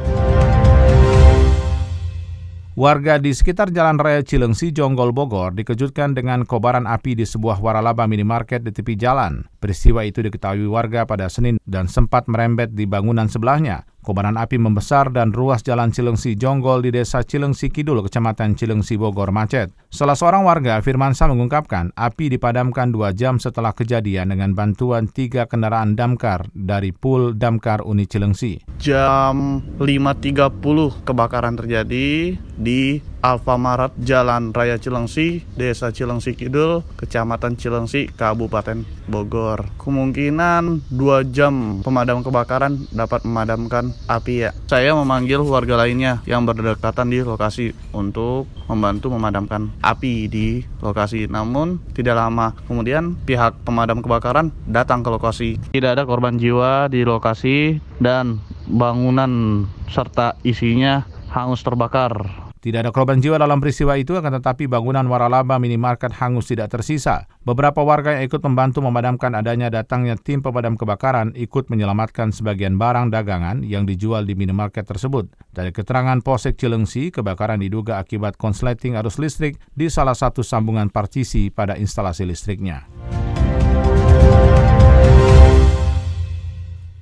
Warga 2.75 3.15
di 3.19 3.31
sekitar 3.31 3.71
Jalan 3.71 3.95
Raya 3.95 4.19
Cilengsi, 4.19 4.71
Jonggol, 4.71 5.15
Bogor 5.15 5.55
dikejutkan 5.55 6.11
dengan 6.11 6.43
kobaran 6.43 6.83
api 6.83 7.15
di 7.15 7.23
sebuah 7.23 7.59
waralaba 7.63 8.03
minimarket 8.03 8.67
di 8.67 8.71
tepi 8.75 8.99
jalan. 8.99 9.47
Peristiwa 9.65 10.05
itu 10.05 10.21
diketahui 10.21 10.69
warga 10.69 11.09
pada 11.09 11.25
Senin 11.25 11.57
dan 11.65 11.89
sempat 11.89 12.29
merembet 12.29 12.77
di 12.77 12.85
bangunan 12.85 13.25
sebelahnya. 13.25 13.81
Kobaran 14.05 14.37
api 14.37 14.61
membesar 14.61 15.09
dan 15.09 15.33
ruas 15.33 15.65
jalan 15.65 15.89
Cilengsi 15.89 16.37
Jonggol 16.37 16.85
di 16.85 16.93
desa 16.93 17.25
Cilengsi 17.25 17.73
Kidul, 17.73 18.05
kecamatan 18.05 18.53
Cilengsi 18.53 19.01
Bogor 19.01 19.33
macet. 19.33 19.73
Salah 19.89 20.13
seorang 20.13 20.45
warga, 20.45 20.77
Firmansa 20.85 21.25
mengungkapkan, 21.25 21.89
api 21.97 22.29
dipadamkan 22.29 22.93
dua 22.93 23.17
jam 23.17 23.41
setelah 23.41 23.73
kejadian 23.73 24.29
dengan 24.29 24.53
bantuan 24.53 25.09
tiga 25.09 25.49
kendaraan 25.49 25.97
damkar 25.97 26.45
dari 26.53 26.93
Pool 26.93 27.33
Damkar 27.33 27.81
Uni 27.81 28.05
Cilengsi. 28.05 28.61
Jam 28.77 29.65
5.30 29.81 31.01
kebakaran 31.01 31.57
terjadi 31.57 32.37
di 32.37 33.01
Alfamaret 33.25 33.95
Jalan 33.97 34.53
Raya 34.53 34.77
Cilengsi, 34.77 35.41
Desa 35.57 35.89
Cilengsi 35.89 36.37
Kidul, 36.37 36.85
Kecamatan 36.99 37.57
Cilengsi, 37.57 38.05
Kabupaten 38.13 38.85
Bogor. 39.09 39.54
Kemungkinan 39.79 40.91
dua 40.91 41.23
jam 41.23 41.79
pemadam 41.85 42.25
kebakaran 42.25 42.89
dapat 42.91 43.23
memadamkan 43.23 43.95
api 44.09 44.47
ya. 44.47 44.51
Saya 44.67 44.91
memanggil 44.97 45.39
warga 45.45 45.79
lainnya 45.79 46.19
yang 46.27 46.43
berdekatan 46.43 47.13
di 47.13 47.23
lokasi 47.23 47.71
untuk 47.95 48.49
membantu 48.67 49.13
memadamkan 49.13 49.71
api 49.79 50.27
di 50.27 50.65
lokasi. 50.83 51.31
Namun 51.31 51.79
tidak 51.95 52.19
lama 52.19 52.51
kemudian 52.67 53.15
pihak 53.23 53.61
pemadam 53.63 54.03
kebakaran 54.03 54.51
datang 54.67 55.05
ke 55.05 55.09
lokasi. 55.13 55.61
Tidak 55.71 55.95
ada 55.95 56.03
korban 56.03 56.35
jiwa 56.35 56.91
di 56.91 57.07
lokasi 57.07 57.79
dan 58.01 58.43
bangunan 58.67 59.63
serta 59.87 60.35
isinya 60.41 61.05
hangus 61.29 61.61
terbakar. 61.61 62.44
Tidak 62.65 62.81
ada 62.81 62.89
korban 62.89 63.21
jiwa 63.21 63.37
dalam 63.37 63.61
peristiwa 63.61 63.93
itu, 63.93 64.17
akan 64.17 64.41
tetapi 64.41 64.65
bangunan 64.65 65.05
waralaba 65.05 65.61
minimarket 65.61 66.09
hangus 66.17 66.49
tidak 66.49 66.73
tersisa. 66.73 67.29
Beberapa 67.45 67.85
warga 67.85 68.17
yang 68.17 68.25
ikut 68.25 68.41
membantu 68.41 68.81
memadamkan 68.81 69.37
adanya 69.37 69.69
datangnya 69.69 70.17
tim 70.17 70.41
pemadam 70.41 70.73
kebakaran 70.73 71.29
ikut 71.37 71.69
menyelamatkan 71.69 72.33
sebagian 72.33 72.81
barang 72.81 73.13
dagangan 73.13 73.61
yang 73.61 73.85
dijual 73.85 74.25
di 74.25 74.33
minimarket 74.33 74.81
tersebut. 74.81 75.29
Dari 75.53 75.69
keterangan 75.69 76.25
Polsek 76.25 76.57
Cilengsi, 76.57 77.13
kebakaran 77.13 77.61
diduga 77.61 78.01
akibat 78.01 78.33
konsleting 78.33 78.97
arus 78.97 79.21
listrik 79.21 79.61
di 79.77 79.85
salah 79.85 80.17
satu 80.17 80.41
sambungan 80.41 80.89
partisi 80.89 81.53
pada 81.53 81.77
instalasi 81.77 82.25
listriknya. 82.25 82.89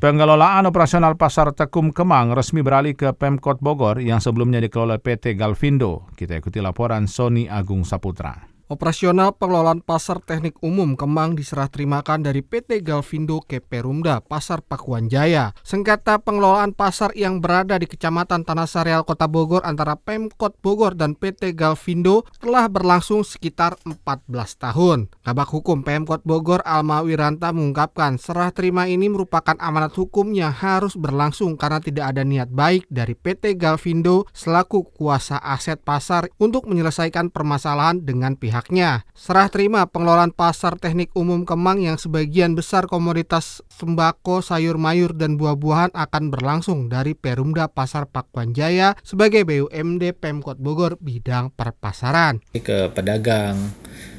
Pengelolaan 0.04 0.68
operasional 0.68 1.16
Pasar 1.16 1.56
Tekum 1.56 1.96
Kemang 1.96 2.36
resmi 2.36 2.60
beralih 2.60 2.92
ke 2.92 3.16
Pemkot 3.16 3.64
Bogor 3.64 4.04
yang 4.04 4.20
sebelumnya 4.20 4.60
dikelola 4.60 5.00
PT 5.00 5.40
Galvindo. 5.40 6.12
Kita 6.12 6.44
ikuti 6.44 6.60
laporan 6.60 7.08
Sony 7.08 7.48
Agung 7.48 7.88
Saputra. 7.88 8.53
Operasional 8.72 9.36
pengelolaan 9.36 9.84
pasar 9.84 10.24
teknik 10.24 10.56
umum 10.64 10.96
Kemang 10.96 11.36
diserah 11.36 11.68
terimakan 11.68 12.24
dari 12.24 12.40
PT 12.40 12.80
Galvindo 12.80 13.44
ke 13.44 13.60
Perumda, 13.60 14.24
Pasar 14.24 14.64
Pakuan 14.64 15.12
Jaya. 15.12 15.52
Sengketa 15.68 16.16
pengelolaan 16.24 16.72
pasar 16.72 17.12
yang 17.12 17.44
berada 17.44 17.76
di 17.76 17.92
Kecamatan 17.92 18.48
Tanah 18.48 18.64
Sareal, 18.64 19.04
Kota 19.04 19.28
Bogor 19.28 19.68
antara 19.68 20.00
Pemkot 20.00 20.56
Bogor 20.64 20.96
dan 20.96 21.12
PT 21.20 21.60
Galvindo 21.60 22.24
telah 22.40 22.72
berlangsung 22.72 23.28
sekitar 23.28 23.76
14 23.84 24.32
tahun. 24.56 25.12
Kabak 25.28 25.52
Hukum 25.52 25.84
Pemkot 25.84 26.24
Bogor 26.24 26.64
Alma 26.64 27.04
Wiranta 27.04 27.52
mengungkapkan 27.52 28.16
serah 28.16 28.56
terima 28.56 28.88
ini 28.88 29.12
merupakan 29.12 29.60
amanat 29.60 29.92
hukum 30.00 30.32
yang 30.32 30.56
harus 30.56 30.96
berlangsung 30.96 31.60
karena 31.60 31.84
tidak 31.84 32.16
ada 32.16 32.24
niat 32.24 32.48
baik 32.48 32.88
dari 32.88 33.12
PT 33.12 33.60
Galvindo 33.60 34.24
selaku 34.32 34.88
kuasa 34.88 35.36
aset 35.44 35.84
pasar 35.84 36.32
untuk 36.40 36.64
menyelesaikan 36.72 37.28
permasalahan 37.28 38.00
dengan 38.00 38.40
pihak 38.40 38.53
pihaknya. 38.54 39.02
Serah 39.18 39.50
terima 39.50 39.90
pengelolaan 39.90 40.30
pasar 40.30 40.78
teknik 40.78 41.10
umum 41.18 41.42
Kemang 41.42 41.82
yang 41.82 41.98
sebagian 41.98 42.54
besar 42.54 42.86
komoditas 42.86 43.66
sembako, 43.74 44.46
sayur 44.46 44.78
mayur, 44.78 45.18
dan 45.18 45.42
buah-buahan 45.42 45.98
akan 45.98 46.30
berlangsung 46.30 46.86
dari 46.86 47.18
Perumda 47.18 47.66
Pasar 47.74 48.06
Pakuan 48.06 48.54
Jaya 48.54 48.94
sebagai 49.02 49.42
BUMD 49.42 50.14
Pemkot 50.22 50.62
Bogor 50.62 51.02
bidang 51.02 51.50
perpasaran. 51.50 52.46
Ke 52.54 52.94
pedagang 52.94 53.58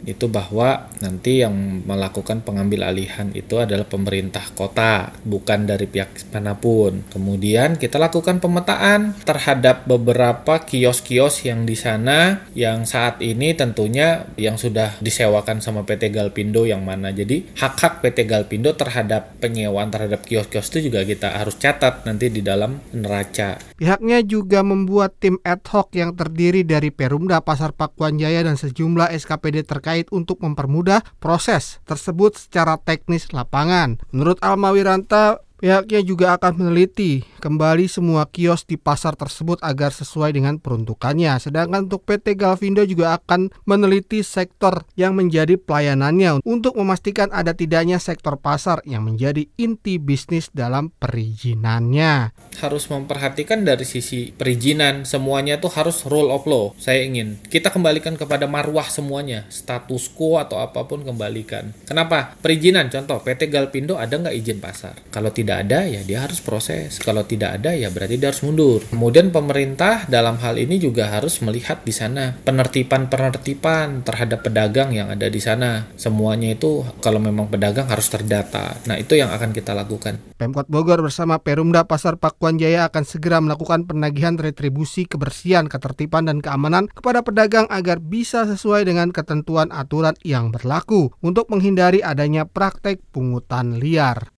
itu 0.05 0.29
bahwa 0.29 0.89
nanti 1.01 1.41
yang 1.41 1.85
melakukan 1.85 2.45
pengambil 2.45 2.89
alihan 2.89 3.33
itu 3.33 3.61
adalah 3.61 3.89
pemerintah 3.89 4.45
kota, 4.53 5.17
bukan 5.25 5.65
dari 5.65 5.89
pihak 5.89 6.29
mana 6.33 6.57
pun. 6.57 7.05
Kemudian 7.09 7.81
kita 7.81 7.97
lakukan 7.97 8.39
pemetaan 8.39 9.17
terhadap 9.25 9.89
beberapa 9.89 10.61
kios-kios 10.61 11.45
yang 11.49 11.65
di 11.65 11.75
sana 11.75 12.45
yang 12.53 12.85
saat 12.85 13.25
ini 13.25 13.57
tentunya 13.57 14.29
yang 14.37 14.61
sudah 14.61 15.01
disewakan 15.01 15.65
sama 15.65 15.89
PT 15.89 16.13
Galpindo 16.13 16.69
yang 16.69 16.85
mana. 16.85 17.11
Jadi 17.11 17.57
hak-hak 17.57 18.05
PT 18.05 18.29
Galpindo 18.29 18.77
terhadap 18.77 19.41
penyewaan 19.41 19.89
terhadap 19.89 20.23
kios-kios 20.29 20.69
itu 20.75 20.93
juga 20.93 21.07
kita 21.07 21.33
harus 21.41 21.57
catat 21.57 22.05
nanti 22.05 22.29
di 22.29 22.45
dalam 22.45 22.81
neraca. 22.93 23.57
Pihaknya 23.81 24.21
juga 24.23 24.61
membuat 24.61 25.17
tim 25.19 25.41
ad 25.43 25.65
hoc 25.73 25.97
yang 25.97 26.13
terdiri 26.13 26.63
dari 26.63 26.93
Perumda 26.93 27.41
Pasar 27.41 27.73
Pakuan 27.73 28.21
Jaya 28.21 28.45
dan 28.45 28.61
sejumlah 28.61 29.11
SKPD 29.15 29.67
terkait 29.67 29.94
terkait 29.95 30.11
untuk 30.11 30.43
mempermudah 30.43 31.07
proses 31.23 31.79
tersebut 31.87 32.35
secara 32.35 32.75
teknis 32.83 33.31
lapangan. 33.31 34.03
Menurut 34.11 34.43
Alma 34.43 34.75
Wiranta, 34.75 35.39
Pihaknya 35.65 36.05
juga 36.05 36.37
akan 36.37 36.61
meneliti 36.61 37.25
kembali 37.41 37.89
semua 37.89 38.29
kios 38.29 38.69
di 38.69 38.77
pasar 38.77 39.17
tersebut 39.17 39.57
agar 39.65 39.97
sesuai 39.97 40.37
dengan 40.37 40.61
peruntukannya. 40.61 41.41
Sedangkan 41.41 41.89
untuk 41.89 42.05
PT 42.05 42.37
Galvindo 42.37 42.85
juga 42.85 43.17
akan 43.17 43.49
meneliti 43.65 44.21
sektor 44.21 44.85
yang 44.93 45.17
menjadi 45.17 45.57
pelayanannya 45.57 46.45
untuk 46.45 46.77
memastikan 46.77 47.33
ada 47.33 47.57
tidaknya 47.57 47.97
sektor 47.97 48.37
pasar 48.37 48.85
yang 48.85 49.09
menjadi 49.09 49.49
inti 49.57 49.97
bisnis 49.97 50.53
dalam 50.53 50.93
perizinannya. 51.01 52.37
Harus 52.61 52.93
memperhatikan 52.93 53.65
dari 53.65 53.89
sisi 53.89 54.37
perizinan 54.37 55.09
semuanya 55.09 55.65
tuh 55.65 55.73
harus 55.73 56.05
rule 56.05 56.29
of 56.29 56.45
law. 56.45 56.77
Saya 56.77 57.09
ingin 57.09 57.41
kita 57.49 57.73
kembalikan 57.73 58.21
kepada 58.21 58.45
marwah 58.45 58.85
semuanya, 58.93 59.49
status 59.49 60.13
quo 60.13 60.37
atau 60.37 60.61
apa 60.61 60.85
pun 60.85 61.01
kembalikan. 61.01 61.73
Kenapa? 61.89 62.37
Perizinan 62.45 62.93
contoh 62.93 63.25
PT 63.25 63.49
Galpindo 63.49 63.97
ada 63.97 64.21
nggak 64.21 64.37
izin 64.37 64.61
pasar? 64.61 65.01
Kalau 65.09 65.33
tidak 65.33 65.54
tidak 65.55 65.71
ada 65.71 65.87
ya 65.87 66.03
dia 66.03 66.19
harus 66.27 66.43
proses. 66.43 66.99
Kalau 66.99 67.23
tidak 67.23 67.63
ada 67.63 67.71
ya 67.79 67.87
berarti 67.87 68.19
dia 68.19 68.35
harus 68.35 68.43
mundur. 68.43 68.83
Kemudian 68.91 69.31
pemerintah 69.31 70.03
dalam 70.11 70.35
hal 70.43 70.59
ini 70.59 70.83
juga 70.83 71.15
harus 71.15 71.39
melihat 71.47 71.87
di 71.87 71.95
sana 71.95 72.35
penertiban-penertiban 72.43 74.03
terhadap 74.03 74.43
pedagang 74.43 74.91
yang 74.91 75.15
ada 75.15 75.31
di 75.31 75.39
sana. 75.39 75.87
Semuanya 75.95 76.59
itu 76.59 76.83
kalau 76.99 77.23
memang 77.23 77.47
pedagang 77.47 77.87
harus 77.87 78.11
terdata. 78.11 78.75
Nah, 78.91 78.99
itu 78.99 79.15
yang 79.15 79.31
akan 79.31 79.55
kita 79.55 79.79
lakukan. 79.79 80.19
Pemkot 80.35 80.67
Bogor 80.67 80.99
bersama 81.07 81.39
Perumda 81.39 81.87
Pasar 81.87 82.19
Pakuan 82.19 82.59
Jaya 82.59 82.91
akan 82.91 83.07
segera 83.07 83.39
melakukan 83.39 83.87
penagihan 83.87 84.35
retribusi 84.35 85.07
kebersihan, 85.07 85.71
ketertiban 85.71 86.27
dan 86.27 86.43
keamanan 86.43 86.91
kepada 86.91 87.23
pedagang 87.23 87.71
agar 87.71 88.03
bisa 88.03 88.43
sesuai 88.43 88.91
dengan 88.91 89.15
ketentuan 89.15 89.71
aturan 89.71 90.19
yang 90.27 90.51
berlaku 90.51 91.15
untuk 91.23 91.47
menghindari 91.47 92.03
adanya 92.03 92.43
praktek 92.43 92.99
pungutan 93.15 93.79
liar. 93.79 94.34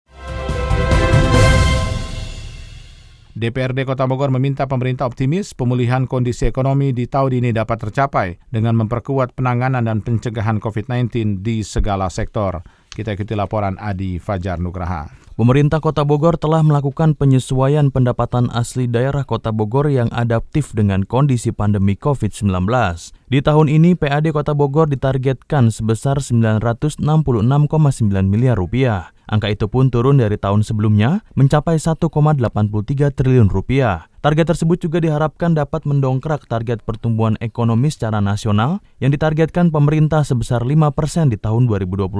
DPRD 3.36 3.84
Kota 3.84 4.08
Bogor 4.08 4.32
meminta 4.32 4.64
pemerintah 4.64 5.04
optimis 5.04 5.52
pemulihan 5.52 6.08
kondisi 6.08 6.48
ekonomi 6.48 6.96
di 6.96 7.04
tahun 7.04 7.44
ini 7.44 7.52
dapat 7.52 7.84
tercapai 7.84 8.40
dengan 8.48 8.80
memperkuat 8.80 9.36
penanganan 9.36 9.84
dan 9.84 10.00
pencegahan 10.00 10.56
COVID-19 10.56 11.44
di 11.44 11.60
segala 11.60 12.08
sektor. 12.08 12.64
Kita 12.88 13.12
ikuti 13.12 13.36
laporan 13.36 13.76
Adi 13.76 14.16
Fajar 14.16 14.56
Nugraha. 14.56 15.12
Pemerintah 15.36 15.84
Kota 15.84 16.00
Bogor 16.08 16.40
telah 16.40 16.64
melakukan 16.64 17.12
penyesuaian 17.12 17.92
pendapatan 17.92 18.48
asli 18.56 18.88
daerah 18.88 19.28
Kota 19.28 19.52
Bogor 19.52 19.92
yang 19.92 20.08
adaptif 20.16 20.72
dengan 20.72 21.04
kondisi 21.04 21.52
pandemi 21.52 21.92
COVID-19. 21.92 22.48
Di 23.28 23.44
tahun 23.44 23.68
ini, 23.68 24.00
PAD 24.00 24.32
Kota 24.32 24.56
Bogor 24.56 24.88
ditargetkan 24.88 25.68
sebesar 25.68 26.24
966,9 26.24 27.04
miliar 28.24 28.56
rupiah. 28.56 29.12
Angka 29.26 29.50
itu 29.50 29.66
pun 29.66 29.90
turun 29.90 30.22
dari 30.22 30.38
tahun 30.38 30.62
sebelumnya 30.62 31.26
mencapai 31.34 31.82
1,83 31.82 32.06
triliun 33.10 33.50
rupiah. 33.50 34.06
Target 34.26 34.58
tersebut 34.58 34.82
juga 34.82 34.98
diharapkan 34.98 35.54
dapat 35.54 35.86
mendongkrak 35.86 36.50
target 36.50 36.82
pertumbuhan 36.82 37.38
ekonomi 37.38 37.94
secara 37.94 38.18
nasional 38.18 38.82
yang 38.98 39.14
ditargetkan 39.14 39.70
pemerintah 39.70 40.26
sebesar 40.26 40.66
5% 40.66 41.30
di 41.30 41.38
tahun 41.38 41.70
2021. 41.70 42.10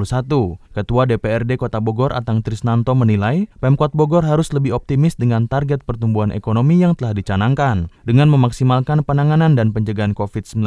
Ketua 0.70 1.02
DPRD 1.10 1.58
Kota 1.58 1.82
Bogor 1.82 2.14
Atang 2.14 2.46
Trisnanto 2.46 2.94
menilai 2.94 3.50
Pemkot 3.58 3.90
Bogor 3.90 4.22
harus 4.22 4.54
lebih 4.54 4.78
optimis 4.78 5.18
dengan 5.18 5.50
target 5.50 5.82
pertumbuhan 5.82 6.30
ekonomi 6.30 6.78
yang 6.78 6.94
telah 6.94 7.10
dicanangkan 7.10 7.90
dengan 8.06 8.30
memaksimalkan 8.30 9.02
penanganan 9.02 9.58
dan 9.58 9.74
pencegahan 9.74 10.14
COVID-19 10.14 10.62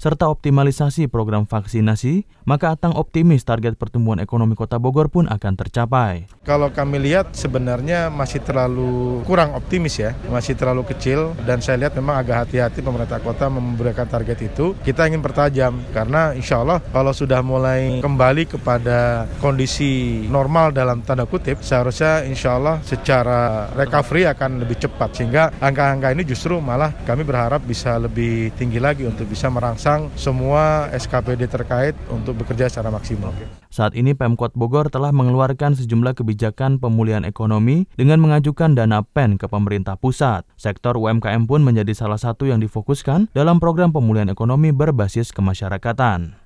serta 0.00 0.24
optimalisasi 0.32 1.04
program 1.12 1.44
vaksinasi, 1.44 2.24
maka 2.48 2.72
Atang 2.72 2.96
optimis 2.96 3.44
target 3.44 3.76
pertumbuhan 3.76 4.24
ekonomi 4.24 4.56
Kota 4.56 4.80
Bogor 4.80 5.12
pun 5.12 5.28
akan 5.28 5.52
tercapai. 5.62 6.26
Kalau 6.42 6.74
kami 6.74 6.98
lihat 6.98 7.38
sebenarnya 7.38 8.10
masih 8.10 8.42
terlalu 8.42 9.22
kurang 9.22 9.54
optimis 9.54 10.02
ya, 10.02 10.10
masih 10.26 10.58
terlalu 10.58 10.82
kecil 10.90 11.38
dan 11.46 11.62
saya 11.62 11.86
lihat 11.86 11.94
memang 11.94 12.18
agak 12.18 12.50
hati-hati 12.50 12.82
pemerintah 12.82 13.22
kota 13.22 13.46
memberikan 13.46 14.10
target 14.10 14.50
itu. 14.50 14.74
Kita 14.82 15.06
ingin 15.06 15.22
pertajam 15.22 15.78
karena 15.94 16.34
insya 16.34 16.58
Allah 16.58 16.82
kalau 16.90 17.14
sudah 17.14 17.46
mulai 17.46 18.02
kembali 18.02 18.50
kepada 18.50 19.30
kondisi 19.38 20.26
normal 20.26 20.74
dalam 20.74 21.06
tanda 21.06 21.30
kutip, 21.30 21.62
seharusnya 21.62 22.26
insya 22.26 22.58
Allah 22.58 22.82
secara 22.82 23.70
recovery 23.78 24.26
akan 24.26 24.66
lebih 24.66 24.82
cepat 24.82 25.14
sehingga 25.14 25.54
angka-angka 25.62 26.10
ini 26.10 26.26
justru 26.26 26.58
malah 26.58 26.90
kami 27.06 27.22
berharap 27.22 27.62
bisa 27.62 28.02
lebih 28.02 28.50
tinggi 28.58 28.82
lagi 28.82 29.06
untuk 29.06 29.30
bisa 29.30 29.46
merangsang 29.46 30.10
semua 30.18 30.90
SKPD 30.90 31.46
terkait 31.46 31.94
untuk 32.10 32.34
bekerja 32.34 32.66
secara 32.66 32.90
maksimal. 32.90 33.30
Saat 33.70 33.94
ini 33.94 34.12
Pemkot 34.12 34.52
Bogor 34.52 34.90
telah 34.92 35.14
mengeluarkan 35.14 35.51
sejumlah 35.56 36.16
kebijakan 36.16 36.80
pemulihan 36.80 37.26
ekonomi 37.28 37.84
dengan 37.98 38.22
mengajukan 38.24 38.72
dana 38.72 39.04
PEN 39.04 39.36
ke 39.36 39.46
pemerintah 39.50 40.00
pusat. 40.00 40.48
Sektor 40.56 40.96
UMKM 40.96 41.44
pun 41.44 41.60
menjadi 41.60 41.92
salah 41.92 42.16
satu 42.16 42.48
yang 42.48 42.62
difokuskan 42.62 43.28
dalam 43.36 43.60
program 43.60 43.92
pemulihan 43.92 44.32
ekonomi 44.32 44.72
berbasis 44.72 45.34
kemasyarakatan. 45.34 46.40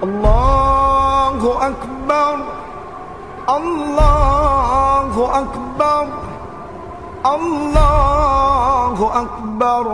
Allahu 0.00 1.50
Akbar 1.60 2.36
Allahu 3.44 5.22
Akbar 5.28 6.04
Allahu 7.20 9.06
Akbar 9.12 9.84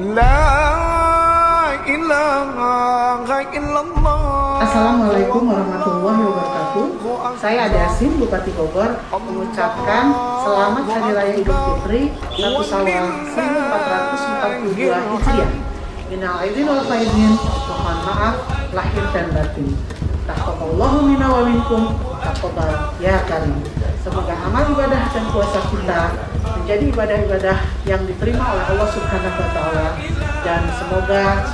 La 0.00 1.11
Assalamualaikum 4.60 5.48
warahmatullahi 5.48 6.20
wabarakatuh. 6.20 6.84
Saya 7.40 7.64
Adasin, 7.64 8.20
Bupati 8.20 8.52
Bogor 8.52 9.00
Mengucapkan 9.08 10.12
Selamat 10.44 10.84
Hari 10.84 11.10
Raya 11.16 11.32
Idul 11.32 11.56
Fitri 11.56 12.12
1 12.12 12.44
Sawal 12.68 13.06
1442 14.68 14.84
Hijriah. 14.84 15.50
Minal 16.12 16.44
aidin 16.44 16.68
wal 16.68 16.84
faidin 16.84 17.32
Mohon 17.40 17.98
maaf 18.04 18.36
lahir 18.76 19.04
dan 19.16 19.32
batin. 19.32 19.72
Taqabbalallahu 20.28 21.08
minna 21.08 21.24
wa 21.24 21.40
minkum 21.48 21.96
taqabbal 22.20 23.00
ya 23.00 23.24
karim. 23.24 23.64
Semoga 24.04 24.36
amal 24.44 24.68
ibadah 24.76 25.08
dan 25.08 25.24
puasa 25.32 25.64
kita 25.72 26.00
menjadi 26.44 26.84
ibadah-ibadah 26.92 27.56
yang 27.88 28.04
diterima 28.04 28.44
oleh 28.44 28.64
Allah 28.76 28.88
Subhanahu 28.92 29.40
wa 29.40 29.50
taala 29.56 29.88
dan 30.42 30.62
semoga 30.74 31.46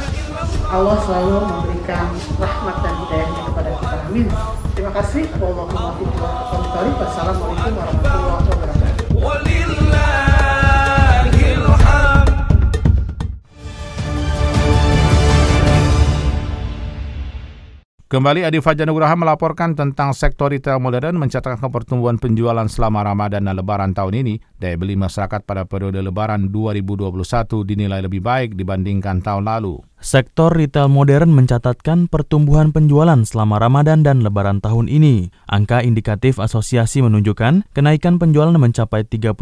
Allah 0.69 0.97
selalu 1.05 1.37
memberikan 1.45 2.13
rahmat 2.37 2.77
dan 2.85 2.95
hidayahnya 3.05 3.43
kepada 3.53 3.71
kita. 3.81 3.97
Amin. 4.09 4.29
Terima 4.77 4.93
kasih. 4.93 5.25
Wassalamualaikum 7.01 7.73
warahmatullahi 7.77 8.49
wabarakatuh. 8.49 9.58
Kembali 18.09 18.41
Adi 18.41 18.57
Fajar 18.65 18.89
Nugraha 18.89 19.13
melaporkan 19.21 19.77
tentang 19.77 20.17
sektor 20.17 20.49
retail 20.49 20.81
modern 20.81 21.21
mencatatkan 21.21 21.69
pertumbuhan 21.69 22.17
penjualan 22.17 22.65
selama 22.65 23.05
Ramadan 23.05 23.45
dan 23.45 23.53
Lebaran 23.53 23.93
tahun 23.93 24.25
ini. 24.25 24.41
Daya 24.57 24.81
beli 24.81 24.97
masyarakat 24.97 25.45
pada 25.45 25.69
periode 25.69 26.01
Lebaran 26.01 26.49
2021 26.49 27.05
dinilai 27.69 28.01
lebih 28.01 28.25
baik 28.25 28.57
dibandingkan 28.57 29.21
tahun 29.21 29.45
lalu. 29.45 29.85
Sektor 30.01 30.57
retail 30.57 30.89
modern 30.89 31.37
mencatatkan 31.37 32.09
pertumbuhan 32.09 32.73
penjualan 32.73 33.21
selama 33.29 33.61
Ramadan 33.61 34.01
dan 34.01 34.25
Lebaran 34.25 34.65
tahun 34.65 34.89
ini. 34.89 35.29
Angka 35.45 35.85
indikatif 35.85 36.41
asosiasi 36.41 37.05
menunjukkan 37.05 37.77
kenaikan 37.77 38.17
penjualan 38.17 38.57
mencapai 38.57 39.05
30% 39.05 39.37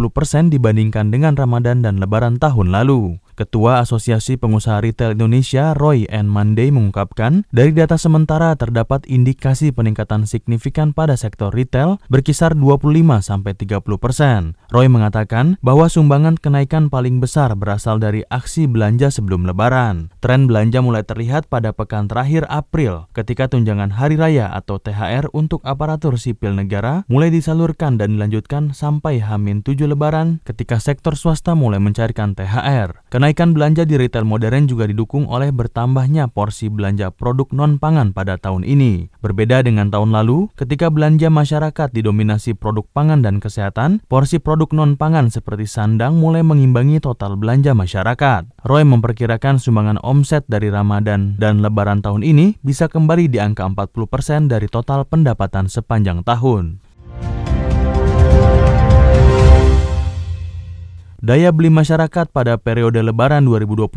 dibandingkan 0.51 1.15
dengan 1.15 1.39
Ramadan 1.39 1.87
dan 1.87 2.03
Lebaran 2.03 2.43
tahun 2.43 2.75
lalu. 2.75 3.23
Ketua 3.37 3.85
Asosiasi 3.85 4.40
Pengusaha 4.40 4.81
Retail 4.81 5.12
Indonesia 5.12 5.76
Roy 5.76 6.09
N. 6.09 6.25
Monday 6.25 6.73
mengungkapkan, 6.73 7.45
dari 7.52 7.76
data 7.76 8.00
sementara 8.00 8.57
terdapat 8.57 9.04
indikasi 9.04 9.76
peningkatan 9.76 10.25
signifikan 10.25 10.97
pada 10.97 11.21
sektor 11.21 11.52
retail 11.52 12.00
berkisar 12.08 12.56
25-30 12.56 13.84
persen. 14.00 14.56
Roy 14.73 14.89
mengatakan 14.89 15.61
bahwa 15.61 15.93
sumbangan 15.93 16.41
kenaikan 16.41 16.89
paling 16.89 17.21
besar 17.21 17.52
berasal 17.52 18.00
dari 18.00 18.25
aksi 18.32 18.65
belanja 18.65 19.13
sebelum 19.13 19.45
lebaran. 19.45 20.08
Tren 20.25 20.49
belanja 20.49 20.80
mulai 20.80 21.04
terlihat 21.04 21.52
pada 21.52 21.76
pekan 21.76 22.08
terakhir 22.08 22.49
April 22.49 23.04
ketika 23.13 23.52
tunjangan 23.52 23.93
hari 23.93 24.17
raya 24.17 24.49
atau 24.49 24.80
THR 24.80 25.28
untuk 25.37 25.61
aparatur 25.69 26.17
sipil 26.17 26.56
negara 26.56 27.04
mulai 27.13 27.28
disalurkan 27.28 28.00
dan 28.00 28.17
dilanjutkan 28.17 28.73
sampai 28.73 29.21
Hamin 29.21 29.61
7 29.61 29.84
lebaran 29.84 30.41
ketika 30.49 30.80
sektor 30.80 31.21
swasta 31.21 31.52
mulai 31.52 31.84
mencairkan 31.84 32.32
THR. 32.32 33.04
Kenaikan 33.26 33.58
belanja 33.58 33.82
di 33.82 33.99
retail 33.99 34.23
modern 34.23 34.71
juga 34.71 34.86
didukung 34.86 35.26
oleh 35.26 35.50
bertambahnya 35.50 36.30
porsi 36.30 36.71
belanja 36.71 37.10
produk 37.10 37.50
non-pangan 37.50 38.15
pada 38.15 38.39
tahun 38.39 38.62
ini. 38.62 39.10
Berbeda 39.19 39.67
dengan 39.67 39.91
tahun 39.91 40.15
lalu, 40.15 40.47
ketika 40.54 40.95
belanja 40.95 41.26
masyarakat 41.26 41.91
didominasi 41.91 42.54
produk 42.54 42.86
pangan 42.95 43.26
dan 43.26 43.43
kesehatan, 43.43 43.99
porsi 44.06 44.39
produk 44.39 44.71
non-pangan 44.71 45.34
seperti 45.34 45.67
sandang 45.67 46.23
mulai 46.23 46.47
mengimbangi 46.47 47.02
total 47.02 47.34
belanja 47.34 47.75
masyarakat. 47.75 48.47
Roy 48.62 48.86
memperkirakan 48.86 49.58
sumbangan 49.58 49.99
omset 50.06 50.47
dari 50.47 50.71
Ramadan 50.71 51.34
dan 51.34 51.67
Lebaran 51.67 52.06
tahun 52.06 52.23
ini 52.23 52.62
bisa 52.62 52.86
kembali 52.86 53.26
di 53.26 53.43
angka 53.43 53.67
40% 53.67 54.47
dari 54.47 54.71
total 54.71 55.02
pendapatan 55.02 55.67
sepanjang 55.67 56.23
tahun. 56.23 56.78
Daya 61.26 61.50
beli 61.50 61.75
masyarakat 61.75 62.30
pada 62.30 62.54
periode 62.54 63.02
Lebaran 63.02 63.50
2021 63.50 63.91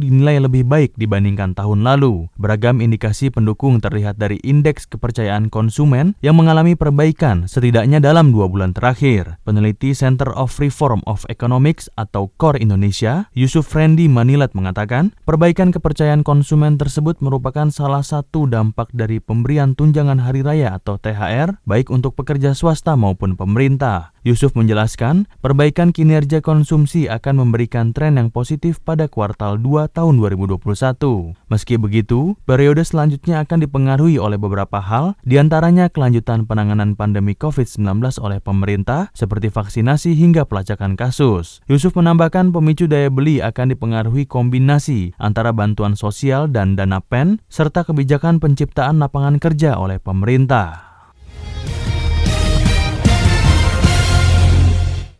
dinilai 0.00 0.40
lebih 0.40 0.64
baik 0.64 0.96
dibandingkan 0.96 1.52
tahun 1.52 1.84
lalu. 1.84 2.32
Beragam 2.40 2.80
indikasi 2.80 3.28
pendukung 3.28 3.84
terlihat 3.84 4.16
dari 4.16 4.40
indeks 4.40 4.88
kepercayaan 4.88 5.52
konsumen 5.52 6.16
yang 6.24 6.40
mengalami 6.40 6.72
perbaikan 6.80 7.44
setidaknya 7.44 8.00
dalam 8.00 8.32
dua 8.32 8.48
bulan 8.48 8.72
terakhir. 8.72 9.36
Peneliti 9.44 9.92
Center 9.92 10.32
of 10.32 10.56
Reform 10.56 11.04
of 11.04 11.28
Economics 11.28 11.92
atau 12.00 12.32
CORE 12.40 12.56
Indonesia, 12.56 13.28
Yusuf 13.36 13.68
Frendi 13.68 14.08
Manilat 14.08 14.56
mengatakan, 14.56 15.12
perbaikan 15.28 15.76
kepercayaan 15.76 16.24
konsumen 16.24 16.80
tersebut 16.80 17.20
merupakan 17.20 17.68
salah 17.68 18.00
satu 18.00 18.48
dampak 18.48 18.88
dari 18.96 19.20
pemberian 19.20 19.76
tunjangan 19.76 20.16
hari 20.16 20.40
raya 20.40 20.80
atau 20.80 20.96
THR, 20.96 21.60
baik 21.68 21.92
untuk 21.92 22.16
pekerja 22.16 22.56
swasta 22.56 22.96
maupun 22.96 23.36
pemerintah. 23.36 24.16
Yusuf 24.24 24.52
menjelaskan, 24.52 25.28
perbaikan 25.40 25.96
kinerja 25.96 26.44
konsumsi 26.70 27.10
akan 27.10 27.42
memberikan 27.42 27.90
tren 27.90 28.14
yang 28.14 28.30
positif 28.30 28.78
pada 28.78 29.10
kuartal 29.10 29.58
2 29.58 29.90
tahun 29.90 30.22
2021. 30.22 31.34
Meski 31.50 31.74
begitu, 31.74 32.38
periode 32.46 32.86
selanjutnya 32.86 33.42
akan 33.42 33.66
dipengaruhi 33.66 34.22
oleh 34.22 34.38
beberapa 34.38 34.78
hal, 34.78 35.18
di 35.26 35.34
antaranya 35.42 35.90
kelanjutan 35.90 36.46
penanganan 36.46 36.94
pandemi 36.94 37.34
COVID-19 37.34 38.22
oleh 38.22 38.38
pemerintah, 38.38 39.10
seperti 39.18 39.50
vaksinasi 39.50 40.14
hingga 40.14 40.46
pelacakan 40.46 40.94
kasus. 40.94 41.58
Yusuf 41.66 41.98
menambahkan 41.98 42.54
pemicu 42.54 42.86
daya 42.86 43.10
beli 43.10 43.42
akan 43.42 43.74
dipengaruhi 43.74 44.30
kombinasi 44.30 45.18
antara 45.18 45.50
bantuan 45.50 45.98
sosial 45.98 46.46
dan 46.46 46.78
dana 46.78 47.02
PEN, 47.02 47.42
serta 47.50 47.82
kebijakan 47.82 48.38
penciptaan 48.38 49.02
lapangan 49.02 49.42
kerja 49.42 49.74
oleh 49.74 49.98
pemerintah. 49.98 50.89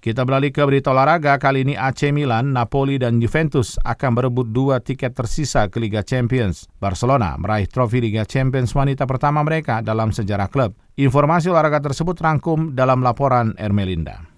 Kita 0.00 0.24
beralih 0.24 0.48
ke 0.48 0.64
berita 0.64 0.96
olahraga. 0.96 1.36
Kali 1.36 1.60
ini 1.60 1.76
AC 1.76 2.08
Milan, 2.08 2.56
Napoli, 2.56 2.96
dan 2.96 3.20
Juventus 3.20 3.76
akan 3.84 4.16
berebut 4.16 4.48
dua 4.48 4.80
tiket 4.80 5.12
tersisa 5.12 5.68
ke 5.68 5.76
Liga 5.76 6.00
Champions. 6.00 6.64
Barcelona 6.80 7.36
meraih 7.36 7.68
trofi 7.68 8.00
Liga 8.00 8.24
Champions 8.24 8.72
wanita 8.72 9.04
pertama 9.04 9.44
mereka 9.44 9.84
dalam 9.84 10.08
sejarah 10.08 10.48
klub. 10.48 10.72
Informasi 10.96 11.52
olahraga 11.52 11.84
tersebut 11.84 12.16
rangkum 12.16 12.72
dalam 12.72 13.04
laporan 13.04 13.52
Ermelinda. 13.60 14.29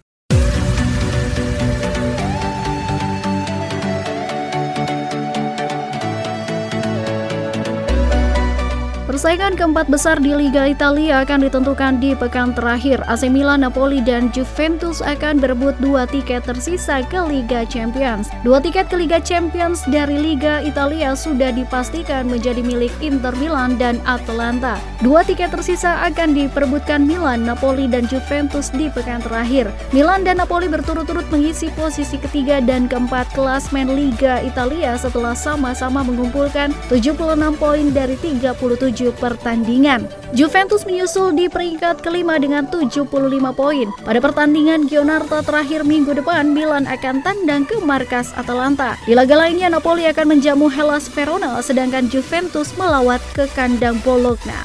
Persaingan 9.22 9.54
keempat 9.54 9.86
besar 9.86 10.18
di 10.18 10.34
Liga 10.34 10.66
Italia 10.66 11.22
akan 11.22 11.46
ditentukan 11.46 12.02
di 12.02 12.10
pekan 12.10 12.50
terakhir. 12.58 13.06
AC 13.06 13.30
Milan, 13.30 13.62
Napoli, 13.62 14.02
dan 14.02 14.34
Juventus 14.34 14.98
akan 14.98 15.38
berebut 15.38 15.78
dua 15.78 16.10
tiket 16.10 16.42
tersisa 16.42 17.06
ke 17.06 17.22
Liga 17.30 17.62
Champions. 17.62 18.26
Dua 18.42 18.58
tiket 18.58 18.90
ke 18.90 18.98
Liga 18.98 19.22
Champions 19.22 19.86
dari 19.86 20.18
Liga 20.18 20.58
Italia 20.66 21.14
sudah 21.14 21.54
dipastikan 21.54 22.26
menjadi 22.26 22.66
milik 22.66 22.90
Inter 22.98 23.30
Milan 23.38 23.78
dan 23.78 24.02
Atalanta. 24.10 24.82
Dua 25.06 25.22
tiket 25.22 25.54
tersisa 25.54 26.02
akan 26.02 26.34
diperebutkan 26.34 27.06
Milan, 27.06 27.46
Napoli, 27.46 27.86
dan 27.86 28.10
Juventus 28.10 28.74
di 28.74 28.90
pekan 28.90 29.22
terakhir. 29.22 29.70
Milan 29.94 30.26
dan 30.26 30.42
Napoli 30.42 30.66
berturut-turut 30.66 31.30
mengisi 31.30 31.70
posisi 31.78 32.18
ketiga 32.18 32.58
dan 32.58 32.90
keempat 32.90 33.30
klasmen 33.38 33.86
Liga 33.94 34.42
Italia 34.42 34.98
setelah 34.98 35.38
sama-sama 35.38 36.02
mengumpulkan 36.02 36.74
76 36.90 37.14
poin 37.62 37.86
dari 37.94 38.18
37 38.18 39.11
pertandingan. 39.20 40.08
Juventus 40.32 40.88
menyusul 40.88 41.36
di 41.36 41.50
peringkat 41.50 42.00
kelima 42.00 42.40
dengan 42.40 42.64
75 42.68 43.04
poin. 43.52 43.88
Pada 44.02 44.18
pertandingan 44.22 44.88
Giornata 44.88 45.44
terakhir 45.44 45.84
minggu 45.84 46.16
depan, 46.16 46.56
Milan 46.56 46.88
akan 46.88 47.20
tandang 47.20 47.68
ke 47.68 47.76
markas 47.84 48.32
Atalanta. 48.34 48.96
Di 49.04 49.12
laga 49.12 49.36
lainnya, 49.36 49.68
Napoli 49.68 50.08
akan 50.08 50.38
menjamu 50.38 50.72
Hellas 50.72 51.10
Verona, 51.12 51.60
sedangkan 51.60 52.08
Juventus 52.08 52.72
melawat 52.80 53.20
ke 53.36 53.44
kandang 53.52 54.00
Bologna. 54.00 54.64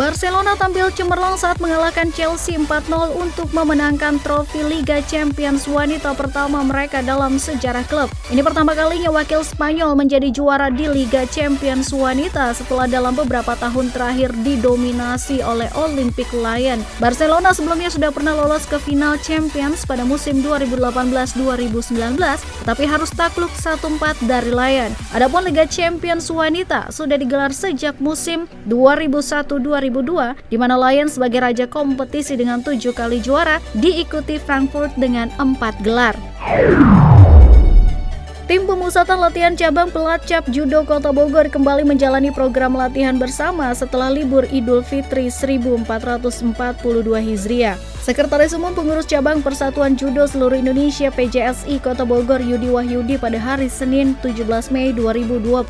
Barcelona 0.00 0.56
tampil 0.56 0.88
cemerlang 0.96 1.36
saat 1.36 1.60
mengalahkan 1.60 2.08
Chelsea 2.16 2.56
4-0 2.56 3.20
untuk 3.20 3.52
memenangkan 3.52 4.16
trofi 4.24 4.64
Liga 4.64 5.04
Champions 5.04 5.68
wanita 5.68 6.16
pertama 6.16 6.64
mereka 6.64 7.04
dalam 7.04 7.36
sejarah 7.36 7.84
klub. 7.84 8.08
Ini 8.32 8.40
pertama 8.40 8.72
kalinya 8.72 9.12
wakil 9.12 9.44
Spanyol 9.44 9.92
menjadi 9.92 10.32
juara 10.32 10.72
di 10.72 10.88
Liga 10.88 11.28
Champions 11.28 11.92
wanita 11.92 12.56
setelah 12.56 12.88
dalam 12.88 13.12
beberapa 13.12 13.52
tahun 13.60 13.92
terakhir 13.92 14.32
didominasi 14.40 15.44
oleh 15.44 15.68
Olympic 15.76 16.32
Lyon. 16.32 16.80
Barcelona 16.96 17.52
sebelumnya 17.52 17.92
sudah 17.92 18.08
pernah 18.08 18.32
lolos 18.32 18.64
ke 18.64 18.80
final 18.80 19.20
Champions 19.20 19.84
pada 19.84 20.08
musim 20.08 20.40
2018-2019, 20.40 22.16
tetapi 22.64 22.84
harus 22.88 23.12
takluk 23.12 23.52
1-4 23.52 24.16
dari 24.24 24.48
Lyon. 24.48 24.96
Adapun 25.12 25.44
Liga 25.44 25.68
Champions 25.68 26.32
wanita 26.32 26.88
sudah 26.88 27.20
digelar 27.20 27.52
sejak 27.52 28.00
musim 28.00 28.48
2001 28.64 29.60
2002, 29.60 29.89
di 30.48 30.56
mana 30.56 30.78
Lions 30.78 31.18
sebagai 31.18 31.42
raja 31.42 31.66
kompetisi 31.66 32.38
dengan 32.38 32.62
tujuh 32.64 32.94
kali 32.94 33.20
juara 33.20 33.58
diikuti 33.76 34.38
Frankfurt 34.38 34.94
dengan 34.96 35.28
empat 35.36 35.76
gelar. 35.84 36.14
Tim 38.50 38.66
pemusatan 38.66 39.22
latihan 39.22 39.54
cabang 39.54 39.94
pelacap 39.94 40.42
judo 40.50 40.82
Kota 40.82 41.14
Bogor 41.14 41.46
kembali 41.46 41.86
menjalani 41.86 42.34
program 42.34 42.74
latihan 42.74 43.14
bersama 43.14 43.70
setelah 43.70 44.10
libur 44.10 44.42
Idul 44.50 44.82
Fitri 44.82 45.30
1442 45.30 46.58
Hijriah. 47.30 47.78
Sekretaris 48.00 48.56
Umum 48.56 48.74
Pengurus 48.74 49.06
Cabang 49.06 49.38
Persatuan 49.38 49.94
Judo 49.94 50.26
Seluruh 50.26 50.58
Indonesia 50.58 51.12
PJSI 51.14 51.78
Kota 51.78 52.02
Bogor 52.02 52.42
Yudi 52.42 52.66
Wahyudi 52.66 53.20
pada 53.20 53.38
hari 53.38 53.70
Senin 53.70 54.18
17 54.18 54.48
Mei 54.74 54.90
2021 54.96 55.62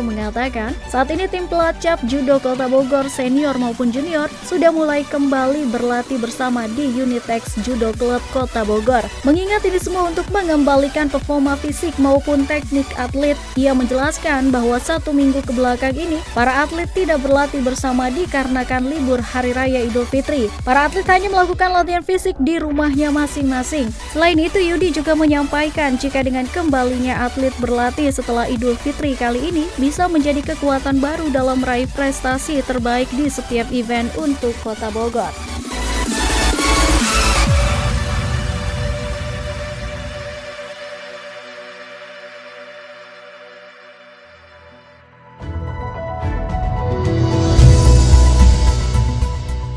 mengatakan, 0.00 0.72
saat 0.88 1.12
ini 1.12 1.28
tim 1.28 1.44
pelacap 1.50 2.00
judo 2.08 2.40
Kota 2.40 2.64
Bogor 2.64 3.12
senior 3.12 3.58
maupun 3.60 3.92
junior 3.92 4.32
sudah 4.46 4.72
mulai 4.72 5.04
kembali 5.04 5.68
berlatih 5.68 6.16
bersama 6.16 6.64
di 6.70 6.86
Unitex 6.96 7.60
Judo 7.60 7.92
Club 7.98 8.24
Kota 8.32 8.64
Bogor. 8.64 9.02
Mengingat 9.26 9.66
ini 9.66 9.76
semua 9.82 10.08
untuk 10.08 10.24
mengembalikan 10.32 11.10
performa 11.10 11.58
fisik 11.60 11.92
maupun 11.98 12.21
teknik 12.46 12.86
atlet, 12.94 13.34
ia 13.58 13.74
menjelaskan 13.74 14.54
bahwa 14.54 14.78
satu 14.78 15.10
minggu 15.10 15.42
ke 15.42 15.52
belakang 15.52 15.94
ini, 15.98 16.22
para 16.32 16.62
atlet 16.62 16.88
tidak 16.94 17.20
berlatih 17.20 17.60
bersama 17.60 18.08
dikarenakan 18.08 18.86
libur 18.86 19.18
Hari 19.18 19.52
Raya 19.52 19.82
Idul 19.84 20.06
Fitri. 20.06 20.46
Para 20.62 20.86
atlet 20.86 21.06
hanya 21.10 21.28
melakukan 21.28 21.74
latihan 21.74 22.04
fisik 22.06 22.38
di 22.40 22.62
rumahnya 22.62 23.10
masing-masing. 23.10 23.90
Selain 24.14 24.38
itu, 24.38 24.62
Yudi 24.62 24.94
juga 24.94 25.18
menyampaikan 25.18 25.98
jika 25.98 26.22
dengan 26.22 26.46
kembalinya 26.50 27.26
atlet 27.26 27.52
berlatih 27.58 28.08
setelah 28.14 28.46
Idul 28.46 28.78
Fitri 28.78 29.18
kali 29.18 29.52
ini 29.52 29.64
bisa 29.76 30.06
menjadi 30.06 30.54
kekuatan 30.54 31.02
baru 31.02 31.28
dalam 31.28 31.60
meraih 31.60 31.90
prestasi 31.90 32.62
terbaik 32.64 33.10
di 33.14 33.26
setiap 33.26 33.68
event 33.74 34.08
untuk 34.16 34.54
Kota 34.62 34.88
Bogor. 34.94 35.32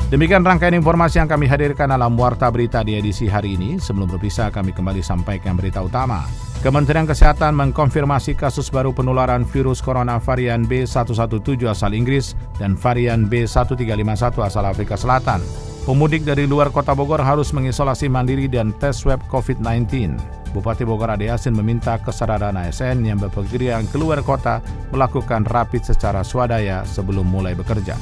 Demikian 0.06 0.46
rangkaian 0.46 0.78
informasi 0.78 1.18
yang 1.18 1.26
kami 1.26 1.50
hadirkan 1.50 1.90
dalam 1.90 2.14
Warta 2.14 2.46
Berita 2.46 2.86
di 2.86 2.94
edisi 2.94 3.26
hari 3.26 3.58
ini. 3.58 3.74
Sebelum 3.74 4.06
berpisah, 4.06 4.54
kami 4.54 4.70
kembali 4.70 5.02
sampaikan 5.02 5.58
berita 5.58 5.82
utama. 5.82 6.22
Kementerian 6.62 7.10
Kesehatan 7.10 7.58
mengkonfirmasi 7.58 8.38
kasus 8.38 8.70
baru 8.70 8.94
penularan 8.94 9.42
virus 9.42 9.82
corona 9.82 10.22
varian 10.22 10.62
B117 10.62 11.42
asal 11.66 11.90
Inggris 11.90 12.38
dan 12.54 12.78
varian 12.78 13.26
B1351 13.26 14.38
asal 14.46 14.70
Afrika 14.70 14.94
Selatan. 14.94 15.42
Pemudik 15.82 16.22
dari 16.22 16.46
luar 16.46 16.70
kota 16.70 16.94
Bogor 16.94 17.18
harus 17.18 17.50
mengisolasi 17.50 18.06
mandiri 18.06 18.46
dan 18.46 18.70
tes 18.78 19.02
swab 19.02 19.18
COVID-19. 19.26 20.14
Bupati 20.54 20.86
Bogor 20.86 21.18
Ade 21.18 21.34
Yasin 21.34 21.50
meminta 21.58 21.98
kesadaran 21.98 22.54
ASN 22.54 23.02
yang 23.02 23.18
berpergian 23.18 23.90
keluar 23.90 24.22
kota 24.22 24.62
melakukan 24.94 25.42
rapid 25.50 25.82
secara 25.82 26.22
swadaya 26.22 26.86
sebelum 26.86 27.26
mulai 27.26 27.58
bekerja. 27.58 27.98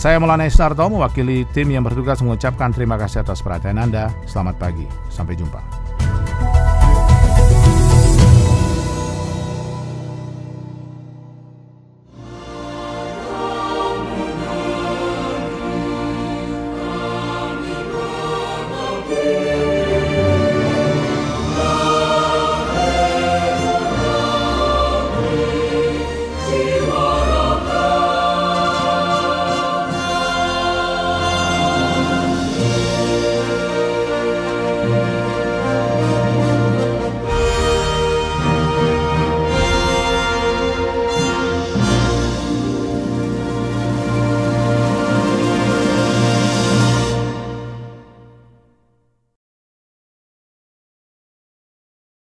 Saya 0.00 0.16
Maulana 0.16 0.48
Isnarto 0.48 0.88
mewakili 0.88 1.44
tim 1.52 1.76
yang 1.76 1.84
bertugas 1.84 2.24
mengucapkan 2.24 2.72
terima 2.72 2.96
kasih 2.96 3.20
atas 3.20 3.44
perhatian 3.44 3.76
Anda. 3.76 4.08
Selamat 4.24 4.56
pagi, 4.56 4.88
sampai 5.12 5.36
jumpa. 5.36 5.79